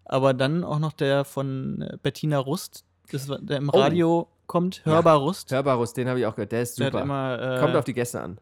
[0.03, 3.77] Aber dann auch noch der von äh, Bettina Rust, das, der im Oh.
[3.79, 5.49] Radio kommt, Hörbar Rust.
[5.51, 6.51] Hörbarus, den habe ich auch gehört.
[6.51, 6.97] Der ist Der super.
[6.97, 8.37] hat immer, äh, Kommt auf die Gäste an.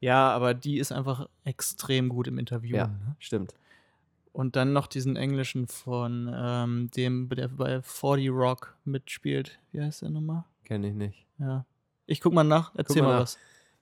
[0.00, 2.76] Ja, aber die ist einfach extrem gut im Interview.
[2.76, 3.16] Ja, Ne?
[3.18, 3.54] stimmt.
[4.36, 9.58] Und dann noch diesen englischen von ähm, dem, der bei 40 Rock mitspielt.
[9.72, 10.44] Wie heißt der nochmal?
[10.64, 11.26] Kenne ich nicht.
[11.38, 11.64] Ja.
[12.04, 13.22] Ich guck mal nach, erzähl mal mal nach.
[13.22, 13.38] was.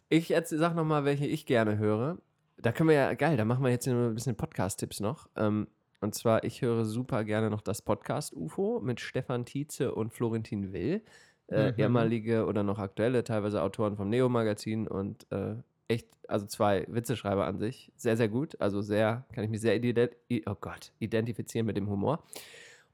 [0.09, 2.19] Ich erzähl, sag noch mal, welche ich gerne höre.
[2.57, 5.29] Da können wir ja, geil, da machen wir jetzt ein bisschen Podcast-Tipps noch.
[5.35, 5.67] Ähm,
[6.01, 10.73] und zwar, ich höre super gerne noch das Podcast UFO mit Stefan Tietze und Florentin
[10.73, 11.03] Will.
[11.49, 11.79] Äh, Mhm.
[11.79, 15.57] Ehemalige oder noch aktuelle, teilweise Autoren vom Neo-Magazin und äh,
[15.89, 17.93] echt, also zwei Witzeschreiber an sich.
[17.97, 18.61] Sehr, sehr gut.
[18.61, 20.13] Also sehr, kann ich mich sehr ident
[20.47, 22.25] oh Gott, identifizieren mit dem Humor.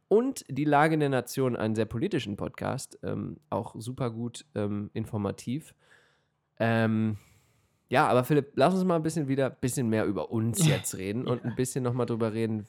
[0.09, 5.75] Und Die Lage der Nation, einen sehr politischen Podcast, ähm, auch super gut ähm, informativ.
[6.59, 7.17] Ähm,
[7.89, 11.27] ja, aber Philipp, lass uns mal ein bisschen wieder, bisschen mehr über uns jetzt reden
[11.27, 12.67] und ein bisschen nochmal drüber reden,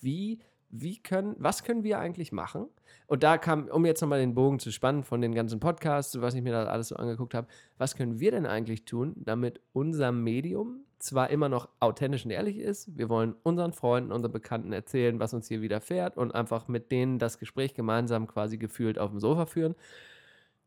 [0.00, 0.40] wie,
[0.70, 2.66] wie können, was können wir eigentlich machen?
[3.06, 6.34] Und da kam, um jetzt nochmal den Bogen zu spannen von den ganzen Podcasts, was
[6.34, 7.46] ich mir da alles so angeguckt habe,
[7.78, 12.58] was können wir denn eigentlich tun, damit unser Medium zwar immer noch authentisch und ehrlich
[12.58, 16.90] ist, wir wollen unseren Freunden, unseren Bekannten erzählen, was uns hier widerfährt und einfach mit
[16.90, 19.74] denen das Gespräch gemeinsam quasi gefühlt auf dem Sofa führen.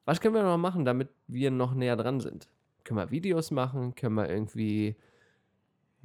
[0.05, 2.47] Was können wir noch machen, damit wir noch näher dran sind?
[2.83, 3.93] Können wir Videos machen?
[3.93, 4.95] Können wir irgendwie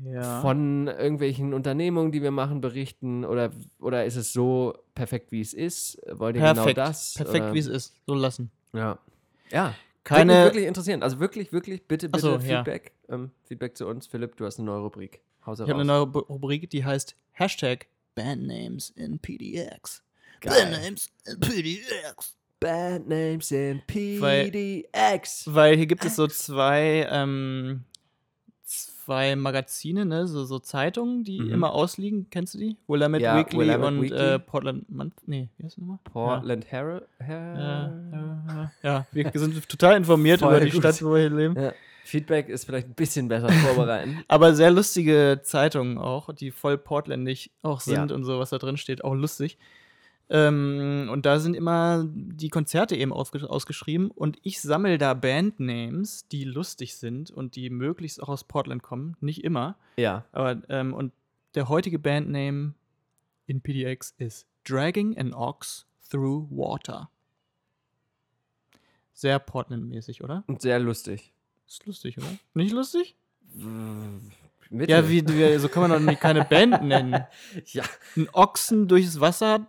[0.04, 0.40] Ja.
[0.42, 3.24] von irgendwelchen Unternehmungen, die wir machen, berichten?
[3.24, 5.98] Oder, oder ist es so perfekt, wie es ist?
[6.12, 6.74] Wollt ihr Perfekt.
[6.76, 7.14] genau das?
[7.14, 7.94] Perfekt, wie es ist.
[8.06, 8.50] So lassen.
[8.72, 8.98] Ja.
[9.50, 9.74] Ja.
[10.04, 10.32] Keine.
[10.32, 11.02] Wirklich, wirklich interessierend.
[11.02, 12.38] Also wirklich, wirklich, bitte, bitte so, ja.
[12.58, 12.92] Feedback.
[13.08, 14.06] Ähm, Feedback zu uns.
[14.06, 15.20] Philipp, du hast eine neue Rubrik.
[15.44, 20.02] Hause Ich habe eine neue Rubrik, die heißt Hashtag Bandnames in PDX.
[20.40, 20.52] Geil.
[20.70, 22.36] Bandnames in PDX.
[22.58, 23.82] Bad Names in
[24.20, 25.52] Weil- PDX.
[25.52, 27.84] Weil hier gibt es so zwei, ähm,
[29.06, 31.52] zwei Magazine, ne, so, so Zeitungen, die Mhm.
[31.52, 32.26] immer ausliegen.
[32.28, 32.76] Kennst du die?
[32.88, 34.18] Willamette Ja, Weekly Willamette und Weekly.
[34.18, 35.14] Äh, Portland Month.
[35.26, 35.98] Nee, wie heißt nochmal?
[36.04, 37.04] Portland Herald.
[37.20, 37.54] Ja, Her
[38.12, 40.80] ja, ja, ja, wir sind total informiert Voll über die gut.
[40.80, 41.54] Stadt, wo wir hier leben.
[41.60, 41.72] Ja.
[42.04, 44.22] Feedback ist vielleicht ein bisschen besser vorbereiten.
[44.28, 48.14] Aber sehr lustige Zeitungen auch, die voll portländisch auch sind Ja.
[48.16, 49.56] und so, was da drin steht, auch lustig.
[50.28, 56.26] Ähm, und da sind immer die Konzerte eben ausge ausgeschrieben und ich sammle da Bandnames,
[56.28, 59.16] die lustig sind und die möglichst auch aus Portland kommen.
[59.20, 60.24] Nicht immer, ja.
[60.32, 61.12] aber ähm, und
[61.54, 62.74] der heutige Bandname
[63.46, 67.08] in PDX ist Dragging an Ox Through Water.
[69.12, 70.44] Sehr Portland-mäßig, oder?
[70.46, 71.32] Und sehr lustig.
[71.66, 72.26] Ist lustig, oder?
[72.54, 73.16] Nicht lustig?
[74.70, 74.90] Mittel.
[74.90, 77.24] Ja, wie, wie, so kann man doch nicht keine Band nennen.
[77.66, 77.84] Ja.
[78.16, 79.66] Ein Ochsen durchs Wasser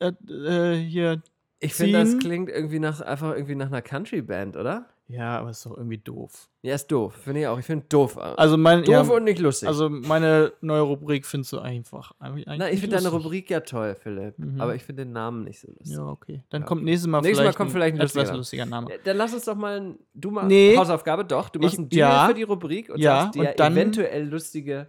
[0.00, 1.22] äh, äh, hier.
[1.60, 4.86] Ich finde, das klingt irgendwie nach einfach irgendwie nach einer Country-Band, oder?
[5.06, 6.48] Ja, aber ist doch irgendwie doof.
[6.62, 7.14] Ja, ist doof.
[7.24, 7.58] Finde ich auch.
[7.58, 8.16] Ich finde doof.
[8.18, 9.68] Also mein, doof ja, und nicht lustig.
[9.68, 12.12] also meine neue Rubrik findest du einfach.
[12.18, 13.10] Eigentlich Na, ich finde deine.
[13.10, 14.38] Rubrik ja toll, Philipp.
[14.38, 14.60] Mhm.
[14.60, 15.94] Aber ich finde den Namen nicht so lustig.
[15.94, 16.42] Ja, okay.
[16.48, 16.66] Dann Ja.
[16.66, 18.90] kommt nächstes Mal Nächstes Mal vielleicht kommt vielleicht ein lustiger lustiger Name.
[18.90, 20.74] Ja, Dann lass uns doch mal, ein- du machst Nee.
[20.76, 21.50] Hausaufgabe, doch.
[21.50, 22.26] Du machst Ich- ein ja.
[22.28, 24.86] für die Rubrik und Ja, sagst dir und dann- eventuell lustige äh,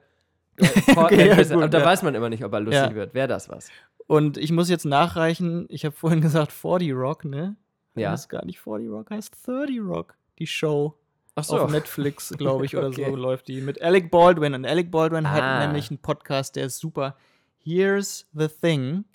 [0.96, 1.86] Okay, ja, gut, Und da ja.
[1.86, 2.96] weiß man immer nicht, ob er lustig Ja.
[2.96, 3.14] wird.
[3.14, 3.70] Wäre das was?
[4.08, 7.56] Und ich muss jetzt nachreichen, ich habe vorhin gesagt 40 Rock, ne?
[7.96, 8.12] Ja.
[8.12, 10.16] Das ist gar nicht 40 Rock, heißt 30 Rock.
[10.40, 10.98] Die Show.
[11.36, 11.60] Ach so.
[11.60, 13.06] Auf Netflix, glaube ich, oder Okay.
[13.10, 13.62] so läuft die.
[13.62, 14.54] Mit Alec Baldwin.
[14.54, 15.32] Und Alec Baldwin Ah.
[15.32, 17.16] hat nämlich einen Podcast, der ist super.
[17.60, 19.06] Here's the Thing.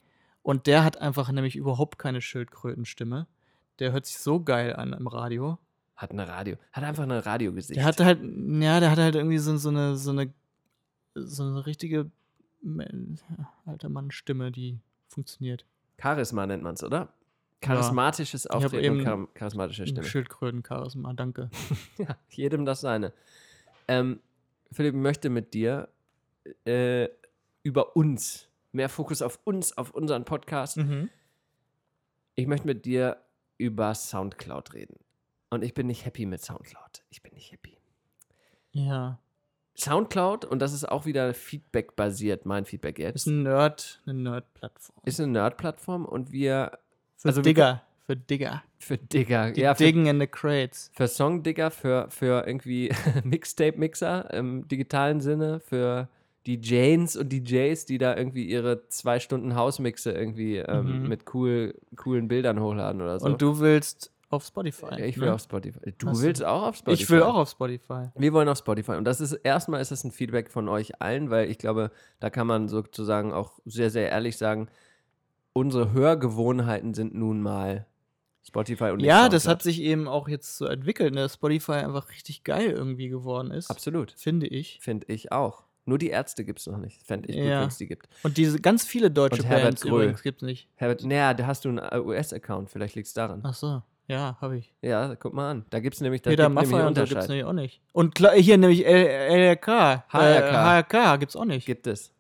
[0.42, 3.26] Und der hat einfach nämlich überhaupt keine Schildkrötenstimme.
[3.78, 5.58] Der hört sich so geil an im Radio.
[5.96, 6.56] Hat eine Radio.
[6.72, 7.76] Hat einfach ein Radiogesicht.
[7.76, 10.32] Der hat halt, ja, der hat halt irgendwie so, so eine, so eine,
[11.14, 12.10] so eine richtige
[13.64, 15.64] alter Mann-Stimme, die funktioniert.
[16.00, 17.12] Charisma nennt man es, oder?
[17.60, 20.04] Charismatisches hab Auftreten eben und char charismatische Stimme.
[20.04, 21.50] Schildkröten-Charisma, danke.
[21.98, 23.12] Ja, jedem das seine.
[23.86, 24.20] Ähm,
[24.72, 25.88] Philipp ich möchte mit dir
[26.64, 27.08] äh,
[27.62, 30.78] über uns, mehr Fokus auf uns, auf unseren Podcast.
[30.78, 31.10] Mhm.
[32.34, 33.18] Ich möchte mit dir
[33.58, 34.98] über Soundcloud reden.
[35.50, 37.02] Und ich bin nicht happy mit Soundcloud.
[37.10, 37.76] Ich bin nicht happy.
[38.72, 39.18] Ja.
[39.80, 44.96] Soundcloud, und das ist auch wieder Feedback-basiert, mein Feedback Ist jetzt, ein Nerd, eine Nerd-Plattform.
[45.04, 46.72] ist eine Nerd-Plattform und wir,
[47.16, 47.82] Für also wir- Digger.
[48.06, 48.62] Für Digger.
[48.78, 49.52] Für Digger.
[49.52, 50.90] Die ja, für, Diggen in the Crates.
[50.94, 52.90] für Songdigger, für, für irgendwie
[53.24, 56.08] Mixtape-Mixer im digitalen Sinne, für
[56.46, 61.08] die Janes und DJs, die da irgendwie ihre zwei Stunden Hausmixe irgendwie ähm, Mhm.
[61.08, 63.26] mit cool, coolen Bildern hochladen oder so.
[63.26, 65.00] Und du willst auf Spotify.
[65.02, 65.34] ich will ne?
[65.34, 65.92] auf Spotify.
[65.98, 66.22] Du so.
[66.22, 67.02] willst auch auf Spotify?
[67.02, 68.08] Ich will auch auf Spotify.
[68.14, 68.92] Wir wollen auf Spotify.
[68.92, 72.30] Und das ist erstmal ist das ein Feedback von euch allen, weil ich glaube, da
[72.30, 74.68] kann man sozusagen auch sehr, sehr ehrlich sagen,
[75.52, 77.86] unsere Hörgewohnheiten sind nun mal
[78.42, 81.20] Spotify und nicht Ja, das hat sich eben auch jetzt so entwickelt, ne?
[81.22, 83.70] dass Spotify einfach richtig geil irgendwie geworden ist.
[83.70, 84.12] Absolut.
[84.16, 84.78] Finde ich.
[84.80, 85.64] Finde ich auch.
[85.84, 87.02] Nur die Ärzte gibt es noch nicht.
[87.02, 87.62] Fände ich gut, Ja.
[87.62, 88.08] wenn es die gibt.
[88.22, 90.68] Und diese ganz viele deutsche Bands übrigens gibt es nicht.
[90.76, 93.40] Herbert, naja, da hast du einen US-Account, vielleicht liegt es daran.
[93.42, 94.74] Ach so, ja, habe ich.
[94.82, 95.64] Ja, guck mal an.
[95.70, 97.80] Da gibt es nämlich, da Peter gibt Maffay und so gibt es nämlich auch nicht.
[97.92, 100.04] Und hier nämlich LRK.
[100.08, 100.14] HRK.
[100.14, 101.64] Äh, HRK gibt es auch nicht.
[101.64, 102.12] Gibt es.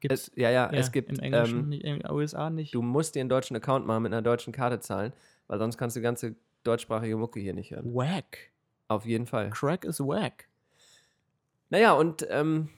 [0.00, 0.32] Gibt's, es.
[0.34, 1.10] Ja, ja, ja, es gibt.
[1.10, 2.74] Im Englischen, ähm, nicht, in den USA nicht.
[2.74, 5.12] du musst dir einen deutschen Account machen mit einer deutschen Karte zahlen,
[5.46, 7.94] weil sonst kannst du die ganze deutschsprachige Mucke hier nicht hören.
[7.94, 8.50] Wack.
[8.88, 9.50] Auf jeden Fall.
[9.50, 10.48] Crack is wack.
[11.70, 12.68] Naja, und ähm,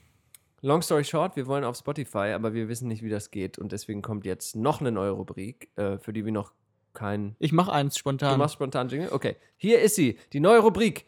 [0.61, 3.59] long story short, wir wollen auf Spotify, aber wir wissen nicht, wie das geht.
[3.59, 6.53] Und deswegen kommt jetzt noch eine neue Rubrik, äh, für die wir noch
[6.95, 7.37] kein.
[7.39, 8.33] Ich mache eins spontan.
[8.33, 9.13] Du machst spontan Jingle?
[9.13, 9.37] Okay.
[9.57, 11.07] Hier ist sie, die neue Rubrik.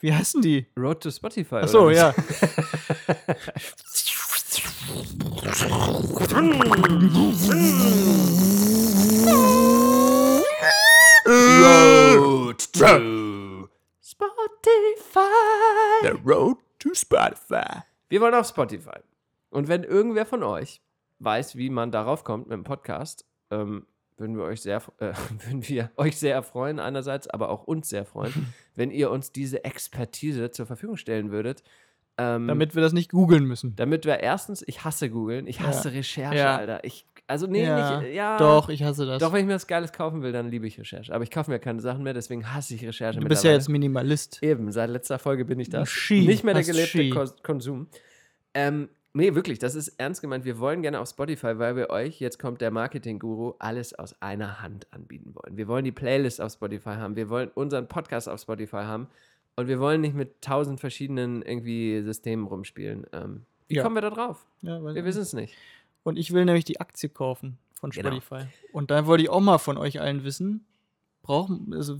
[0.00, 0.66] Wie heißen die?
[0.76, 1.60] Road to Spotify.
[1.62, 2.14] Ach so, oder ja.
[11.24, 13.18] Road to
[14.02, 15.20] Spotify.
[16.02, 17.82] The Road to Spotify.
[18.08, 18.98] Wir wollen auf Spotify.
[19.50, 20.80] Und wenn irgendwer von euch
[21.20, 23.86] weiß, wie man darauf kommt mit dem Podcast, ähm,
[24.22, 25.12] würden wir euch sehr, äh,
[25.46, 28.32] würden wir euch sehr erfreuen einerseits, aber auch uns sehr freuen,
[28.74, 31.62] wenn ihr uns diese Expertise zur Verfügung stellen würdet.
[32.18, 33.74] Ähm, Damit wir das nicht googeln müssen.
[33.74, 36.56] damit wir erstens, ich hasse googeln, ich hasse Recherche, Ja.
[36.56, 36.84] Alter.
[36.84, 38.36] Ich, also nee, ja, nicht, ja.
[38.36, 39.18] Doch, ich hasse das.
[39.22, 41.14] Doch, wenn ich mir was Geiles kaufen will, dann liebe ich Recherche.
[41.14, 43.70] Aber ich kaufe mir keine Sachen mehr, deswegen hasse ich Recherche du bist ja jetzt
[43.70, 44.42] Minimalist.
[44.42, 45.88] Eben, seit letzter Folge bin ich das.
[45.88, 47.14] Ski, Nicht mehr der gelebte Ski.
[47.42, 47.88] Konsum.
[48.54, 50.44] Ähm, nee, wirklich, das ist ernst gemeint.
[50.44, 54.60] Wir wollen gerne auf Spotify, weil wir euch, jetzt kommt der Marketing-Guru, alles aus einer
[54.62, 55.56] Hand anbieten wollen.
[55.56, 57.16] Wir wollen die Playlist auf Spotify haben.
[57.16, 59.08] Wir wollen unseren Podcast auf Spotify haben.
[59.56, 63.06] Und wir wollen nicht mit tausend verschiedenen irgendwie Systemen rumspielen.
[63.12, 63.82] Ähm, wie Ja.
[63.82, 64.46] kommen wir da drauf?
[64.62, 65.54] Ja, Wir wissen es nicht.
[66.04, 68.08] Und ich will nämlich die Aktie kaufen von Genau.
[68.10, 68.46] Spotify.
[68.72, 70.64] Und da wollte ich auch mal von euch allen wissen,
[71.22, 71.98] brauchen, also,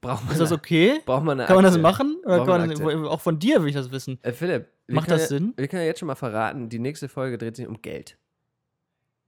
[0.00, 1.00] Braucht man, ist das okay?
[1.04, 1.82] braucht man eine Kann man das Aktie?
[1.82, 2.16] machen?
[2.24, 4.18] Oder Braucht man man eine auch von dir will ich das wissen.
[4.22, 5.52] Äh, Philipp, wir Macht können das ja, Sinn?
[5.56, 8.18] Wir können ja jetzt schon mal verraten, die nächste Folge dreht sich um Geld.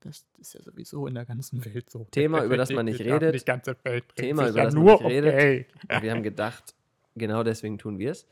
[0.01, 2.07] Das ist ja sowieso in der ganzen Welt so.
[2.11, 3.35] Thema, über das man nicht redet.
[3.35, 5.39] Die ganze Welt dreht Thema, sich über ja das man nur nicht um redet.
[5.39, 5.67] Geld.
[5.91, 6.75] Und wir haben gedacht,
[7.15, 8.27] genau deswegen tun wir es.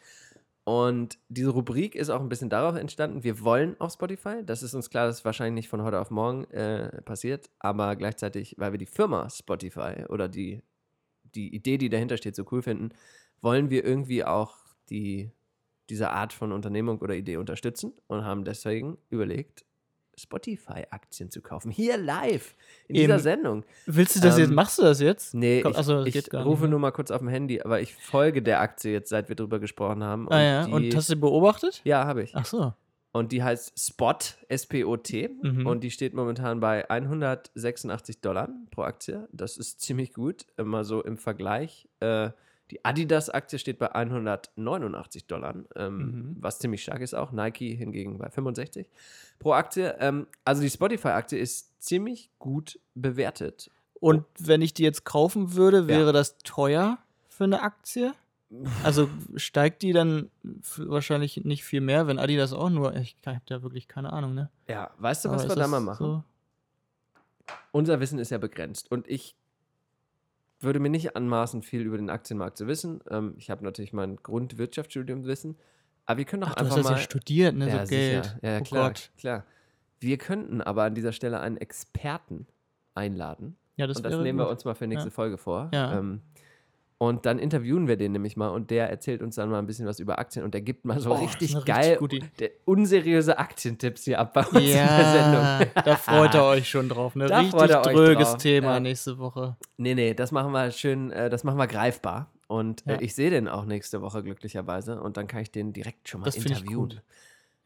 [0.65, 4.45] Und diese Rubrik ist auch ein bisschen darauf entstanden, wir wollen auf Spotify.
[4.45, 7.97] Das ist uns klar, das ist wahrscheinlich nicht von heute auf morgen äh, passiert, aber
[7.97, 10.63] gleichzeitig, weil wir die Firma Spotify oder die,
[11.35, 12.91] die Idee, die dahinter steht, so cool finden,
[13.41, 14.57] wollen wir irgendwie auch
[14.91, 15.31] die,
[15.91, 19.65] diese Art von Unternehmung oder Idee unterstützen und haben deswegen überlegt,
[20.17, 21.71] Spotify-Aktien zu kaufen.
[21.71, 22.55] Hier live
[22.89, 23.65] in dieser Im- Sendung.
[23.87, 24.51] Willst du das Ähm, jetzt?
[24.53, 25.35] Machst du das jetzt?
[25.35, 27.95] Nee, Komm, ich, das ich rufe nicht, nur mal kurz auf dem Handy, aber ich
[27.95, 30.31] folge der Aktie jetzt, seit wir drüber gesprochen haben.
[30.31, 31.81] Ah ja, die, und hast du beobachtet?
[31.85, 32.35] Ja, habe ich.
[32.37, 32.73] Ach so.
[33.13, 34.17] Und die heißt Spot,
[34.49, 35.29] S-P-O-T.
[35.43, 35.67] Mhm.
[35.67, 39.29] Und die steht momentan bei 186 Dollar pro Aktie.
[39.33, 40.47] Das ist ziemlich gut.
[40.57, 41.89] Immer so im Vergleich.
[42.01, 42.31] Äh,
[42.71, 46.37] die Adidas-Aktie steht bei 189 Dollar, ähm, Mhm.
[46.41, 47.33] was ziemlich stark ist auch.
[47.33, 48.89] Nike hingegen bei 65
[49.39, 49.95] pro Aktie.
[50.01, 53.71] Ähm, also die Spotify-Aktie ist ziemlich gut bewertet.
[54.01, 55.87] Und wenn ich die jetzt kaufen würde, Ja.
[55.89, 56.97] wäre das teuer
[57.29, 58.15] für eine Aktie?
[58.85, 60.31] Also steigt die dann
[60.77, 62.95] wahrscheinlich nicht viel mehr, wenn Adidas auch nur.
[62.97, 64.51] Ich habe da wirklich keine Ahnung, ne?
[64.69, 66.07] Ja, weißt du, was Aber wir da das mal machen?
[66.07, 66.25] So?
[67.73, 69.35] unser Wissen ist ja begrenzt und ich
[70.61, 73.01] würde mir nicht anmaßen, viel über den Aktienmarkt zu wissen.
[73.11, 75.57] Ähm, ich habe natürlich mein Grundwirtschaftsstudium-Wissen,
[76.07, 76.97] aber wir können doch Ach, du einfach hast das mal.
[76.99, 77.69] ja studiert, ne?
[77.69, 78.25] Ja, so Geld.
[78.25, 78.39] sicher.
[78.43, 79.11] Ja, ja, oh klar, Gott.
[79.19, 79.45] klar.
[79.99, 82.47] Wir könnten aber an dieser Stelle einen Experten
[82.95, 83.57] einladen.
[83.77, 84.53] Ja, das und das nehmen wir gut.
[84.53, 85.13] uns mal für nächste Ja.
[85.15, 85.71] Folge vor.
[85.73, 85.99] Ja.
[85.99, 86.21] Ähm,
[87.03, 89.89] und dann interviewen wir den nämlich mal und der erzählt uns dann mal ein bisschen
[89.89, 94.21] was über Aktien und der gibt mal so Oh, richtig geil richtig unseriöse Aktientipps hier
[94.21, 95.43] ab bei uns in der Sendung.
[95.43, 97.27] Ja, da freut ihr euch schon drauf, ne?
[97.27, 98.81] Da Richtig dröges Thema ja.
[98.81, 99.57] nächste Woche.
[99.79, 102.31] Nee, nee, das machen wir schön, äh, das machen wir greifbar.
[102.47, 102.93] Und Ja.
[102.95, 106.21] äh, ich sehe den auch nächste Woche glücklicherweise und dann kann ich den direkt schon
[106.21, 107.01] mal Das interviewen.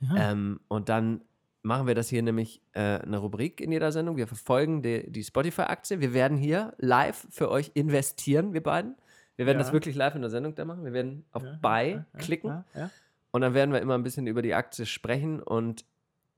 [0.01, 0.31] Ja.
[0.33, 1.21] Ähm, und dann
[1.63, 4.17] machen wir das hier nämlich äh, eine Rubrik in jeder Sendung.
[4.17, 6.01] Wir verfolgen die, die Spotify-Aktie.
[6.01, 8.95] Wir werden hier live für euch investieren, wir beiden.
[9.37, 9.65] Wir werden Ja.
[9.65, 10.85] das wirklich live in der Sendung da machen.
[10.85, 12.91] Wir werden auf Ja, Buy ja, ja, klicken ja, ja.
[13.33, 15.85] und dann werden wir immer ein bisschen über die Aktie sprechen und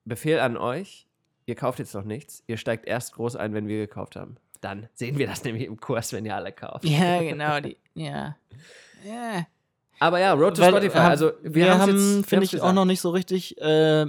[0.05, 1.07] Befehl an euch,
[1.47, 4.37] ihr kauft jetzt noch nichts, ihr steigt erst groß ein, wenn wir gekauft haben.
[4.61, 6.85] Dann sehen wir das nämlich im Kurs, wenn ihr alle kauft.
[6.85, 8.37] Ja, genau, die, ja.
[9.05, 9.47] Ja.
[10.01, 10.99] Aber ja, Road to Weil, Spotify.
[10.99, 12.75] hab- Also wir, wir haben, finde ich, auch gesagt.
[12.75, 14.07] noch nicht so richtig äh,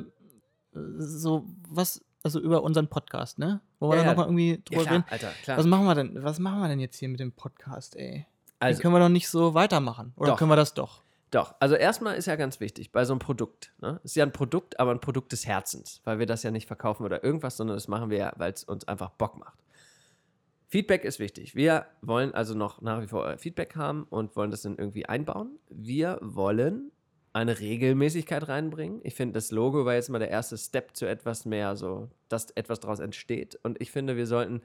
[0.72, 3.62] so was, also über unseren Podcast, ne?
[3.80, 4.12] Wo wir Ja, da ja.
[4.14, 5.06] noch mal irgendwie Ja, drüber klar, reden.
[5.10, 5.58] Alter, klar.
[5.58, 6.24] Was machen wir denn?
[6.24, 8.26] Was machen wir denn jetzt hier mit dem Podcast, ey?
[8.60, 10.14] Also, Also, können wir doch nicht so weitermachen.
[10.16, 10.38] Oder Doch.
[10.38, 11.02] können wir das doch?
[11.32, 14.00] Doch, also erstmal ist ja ganz wichtig, bei so einem Produkt, ne?
[14.04, 17.04] Ist ja ein Produkt, aber ein Produkt des Herzens, weil wir das ja nicht verkaufen
[17.04, 19.60] oder irgendwas, sondern das machen wir ja, weil es uns einfach Bock macht.
[20.68, 21.56] Feedback ist wichtig.
[21.56, 25.06] Wir wollen also noch nach wie vor euer Feedback haben und wollen das dann irgendwie
[25.06, 25.60] einbauen.
[25.70, 26.92] Wir wollen
[27.34, 29.00] eine Regelmäßigkeit reinbringen.
[29.04, 32.52] Ich finde, das Logo war jetzt mal der erste Step zu etwas mehr, so, dass
[32.52, 33.60] etwas daraus entsteht.
[33.64, 34.62] Und ich finde, wir sollten,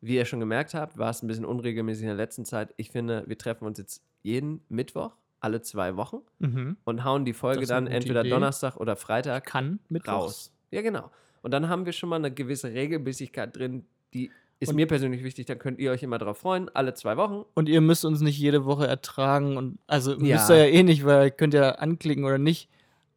[0.00, 2.72] wie ihr schon gemerkt habt, war es ein bisschen unregelmäßig in der letzten Zeit.
[2.76, 6.76] Ich finde, wir treffen uns jetzt jeden Mittwoch, alle zwei Wochen Mhm.
[6.84, 8.30] und hauen die Folge dann entweder Idee.
[8.30, 10.52] Donnerstag oder Freitag Kann mit raus.
[10.70, 11.10] Ja, genau.
[11.42, 15.24] Und dann haben wir schon mal eine gewisse Regelmäßigkeit drin, die ist Und- mir persönlich
[15.24, 17.44] wichtig, da könnt ihr euch immer drauf freuen, alle zwei Wochen.
[17.54, 20.36] Und ihr müsst uns nicht jede Woche ertragen und also Ja.
[20.36, 22.68] müsst ihr ja eh nicht, weil ihr könnt ja anklicken oder nicht.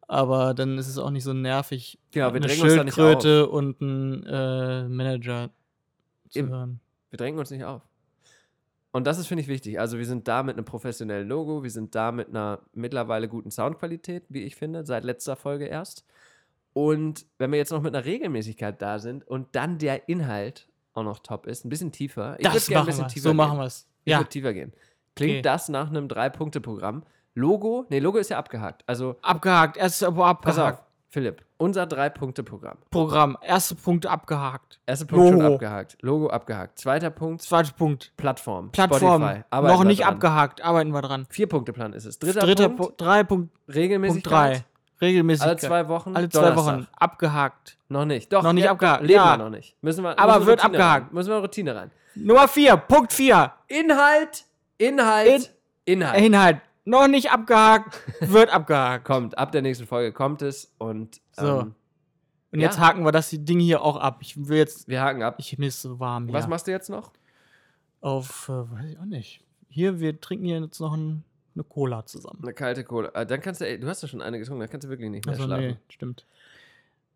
[0.08, 2.94] Aber dann ist es auch nicht so nervig, Genau, wir eine drängen uns da nicht
[2.94, 5.50] Schildkröte und einen äh, Manager
[6.34, 6.48] zu Eben.
[6.50, 6.80] hören.
[7.10, 7.82] Wir drängen uns nicht auf.
[8.92, 9.80] Und das ist, finde ich, wichtig.
[9.80, 13.50] Also wir sind da mit einem professionellen Logo, wir sind da mit einer mittlerweile guten
[13.50, 16.04] Soundqualität, wie ich finde, seit letzter Folge erst.
[16.72, 21.02] Und wenn wir jetzt noch mit einer Regelmäßigkeit da sind und dann der Inhalt auch
[21.02, 22.36] noch top ist, ein bisschen tiefer.
[22.38, 23.08] Ich Das machen ein bisschen wir.
[23.08, 23.36] tiefer So gehen.
[23.36, 23.88] machen wir es.
[24.04, 24.72] Ich Ja, würde tiefer gehen.
[25.16, 25.42] Klingt Okay.
[25.42, 27.02] das nach einem Drei-Punkte-Programm?
[27.34, 28.84] Logo, nee, Logo ist ja abgehakt.
[28.86, 29.76] Also, abgehakt.
[29.76, 30.84] Erstes aber abgehakt.
[31.14, 32.76] Philipp, unser Drei-Punkte-Programm.
[32.90, 33.38] Programm.
[33.40, 34.80] Erster Punkt abgehakt.
[34.84, 35.54] Erster Punkt schon Logo.
[35.54, 35.96] abgehakt.
[36.00, 36.76] Logo abgehakt.
[36.80, 38.12] Zweiter Punkt, Zweiter Punkt.
[38.16, 38.72] Plattform.
[38.72, 39.22] Plattform.
[39.22, 39.44] Spotify.
[39.48, 40.14] Arbeiten Noch nicht dran.
[40.14, 40.64] abgehakt.
[40.64, 41.26] Arbeiten wir dran.
[41.30, 42.18] Vier-Punkte-Plan ist es.
[42.18, 43.00] Dritter, Dritter Punkt.
[43.00, 44.32] Drei Punkt, Regelmäßigkeit.
[44.56, 44.64] drei.
[45.00, 45.46] Regelmäßig.
[45.46, 46.16] Alle zwei Wochen.
[46.16, 46.74] Alle zwei Donnerstag.
[46.78, 46.88] Wochen.
[46.96, 47.78] Abgehakt.
[47.88, 48.32] Noch nicht.
[48.32, 49.02] Doch, Noch nicht ja, abgehakt.
[49.02, 49.34] Leben Ja.
[49.38, 49.76] wir noch nicht.
[49.82, 51.06] Müssen wir, Aber müssen wir wird Routine abgehakt.
[51.06, 51.14] Rein.
[51.14, 51.90] Müssen wir Routine rein.
[52.16, 52.76] Nummer vier.
[52.76, 53.52] Punkt vier.
[53.68, 54.46] Inhalt,
[54.78, 55.52] Inhalt,
[55.84, 56.20] Inhalt.
[56.20, 56.60] Inhalt.
[56.84, 58.00] Noch nicht abgehakt.
[58.20, 59.04] wird abgehakt.
[59.06, 61.60] Kommt, ab der nächsten Folge kommt es und So.
[61.60, 61.74] ähm,
[62.52, 62.66] Und Ja.
[62.66, 64.18] jetzt haken wir das Ding hier auch ab.
[64.20, 64.86] Ich will jetzt.
[64.88, 65.36] wir haken ab.
[65.38, 66.34] Ich mir ist so warm hier.
[66.34, 67.12] Was machst du jetzt noch?
[68.00, 69.42] Auf, äh, weiß ich auch nicht.
[69.68, 71.24] Hier, wir trinken hier jetzt noch ein,
[71.54, 72.38] eine Cola zusammen.
[72.42, 73.10] Eine kalte Cola.
[73.14, 75.10] Ah, dann kannst du, ey, du hast ja schon eine getrunken, dann kannst du wirklich
[75.10, 75.66] nicht mehr Also schlafen.
[75.66, 76.26] nee, stimmt.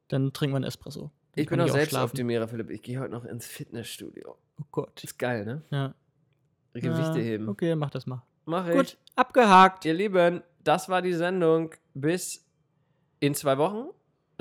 [0.09, 1.03] Dann trinken wir einen Espresso.
[1.03, 1.79] Dann Ich bin auch schlafen.
[1.79, 2.71] Selbstoptimierer, Philipp.
[2.71, 4.37] Ich gehe heute noch ins Fitnessstudio.
[4.61, 5.05] Oh Gott.
[5.05, 5.63] Ist geil, ne?
[5.71, 5.95] Ja.
[6.73, 7.49] Gewichte Ja, heben.
[7.49, 8.23] Okay, mach das mal.
[8.49, 8.75] Mach ich.
[8.77, 9.85] Gut, abgehakt.
[9.85, 12.47] Ihr Lieben, das war die Sendung bis
[13.21, 13.89] in zwei Wochen,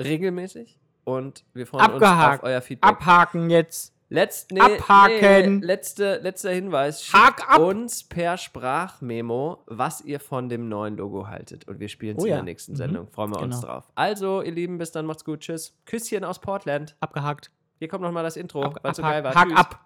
[0.00, 0.78] regelmäßig.
[1.04, 2.34] Und wir freuen Abgehakt.
[2.34, 2.90] uns auf euer Feedback.
[2.90, 3.94] Abhaken jetzt.
[4.10, 5.58] Letzt, nee, Abhaken.
[5.58, 7.04] Nee, letzte, letzter Hinweis.
[7.04, 11.68] Schickt uns per Sprachmemo, was ihr von dem neuen Logo haltet.
[11.68, 12.36] Und wir spielen es Oh in ja.
[12.36, 12.76] der nächsten Mhm.
[12.76, 13.08] Sendung.
[13.08, 13.66] Freuen wir uns Genau.
[13.74, 13.88] drauf.
[13.94, 15.40] Also, ihr Lieben, bis dann, macht's gut.
[15.40, 15.76] Tschüss.
[15.84, 16.96] Küsschen aus Portland.
[17.00, 17.50] Abgehakt.
[17.78, 19.34] Hier kommt nochmal das Intro, Ab, weil es so geil war.
[19.34, 19.58] Hack Tschüss.
[19.58, 19.84] ab.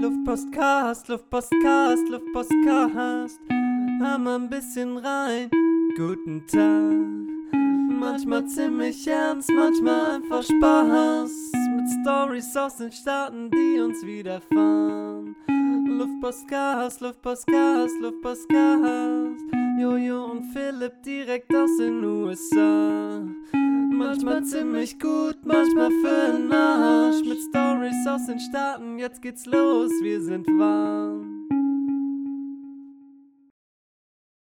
[0.00, 3.38] Luftpostcast, Luftpostcast, Luftpostcast.
[4.00, 5.50] Hör mal ein bisschen rein.
[5.94, 7.52] Guten Tag.
[8.00, 11.52] Manchmal ziemlich ernst, manchmal einfach Spaß.
[11.76, 15.36] Mit Stories aus den Staaten, die uns widerfahren.
[15.86, 19.44] Luftpostcast, Luftpostcast, Luftpostcast.
[19.78, 23.22] Jojo und Philipp direkt aus den USA.
[23.52, 27.22] Manchmal ziemlich gut, manchmal für den Arsch.
[27.22, 27.38] Mit
[27.80, 28.04] Stories
[28.38, 31.39] Staaten, jetzt geht's los, wir sind warm.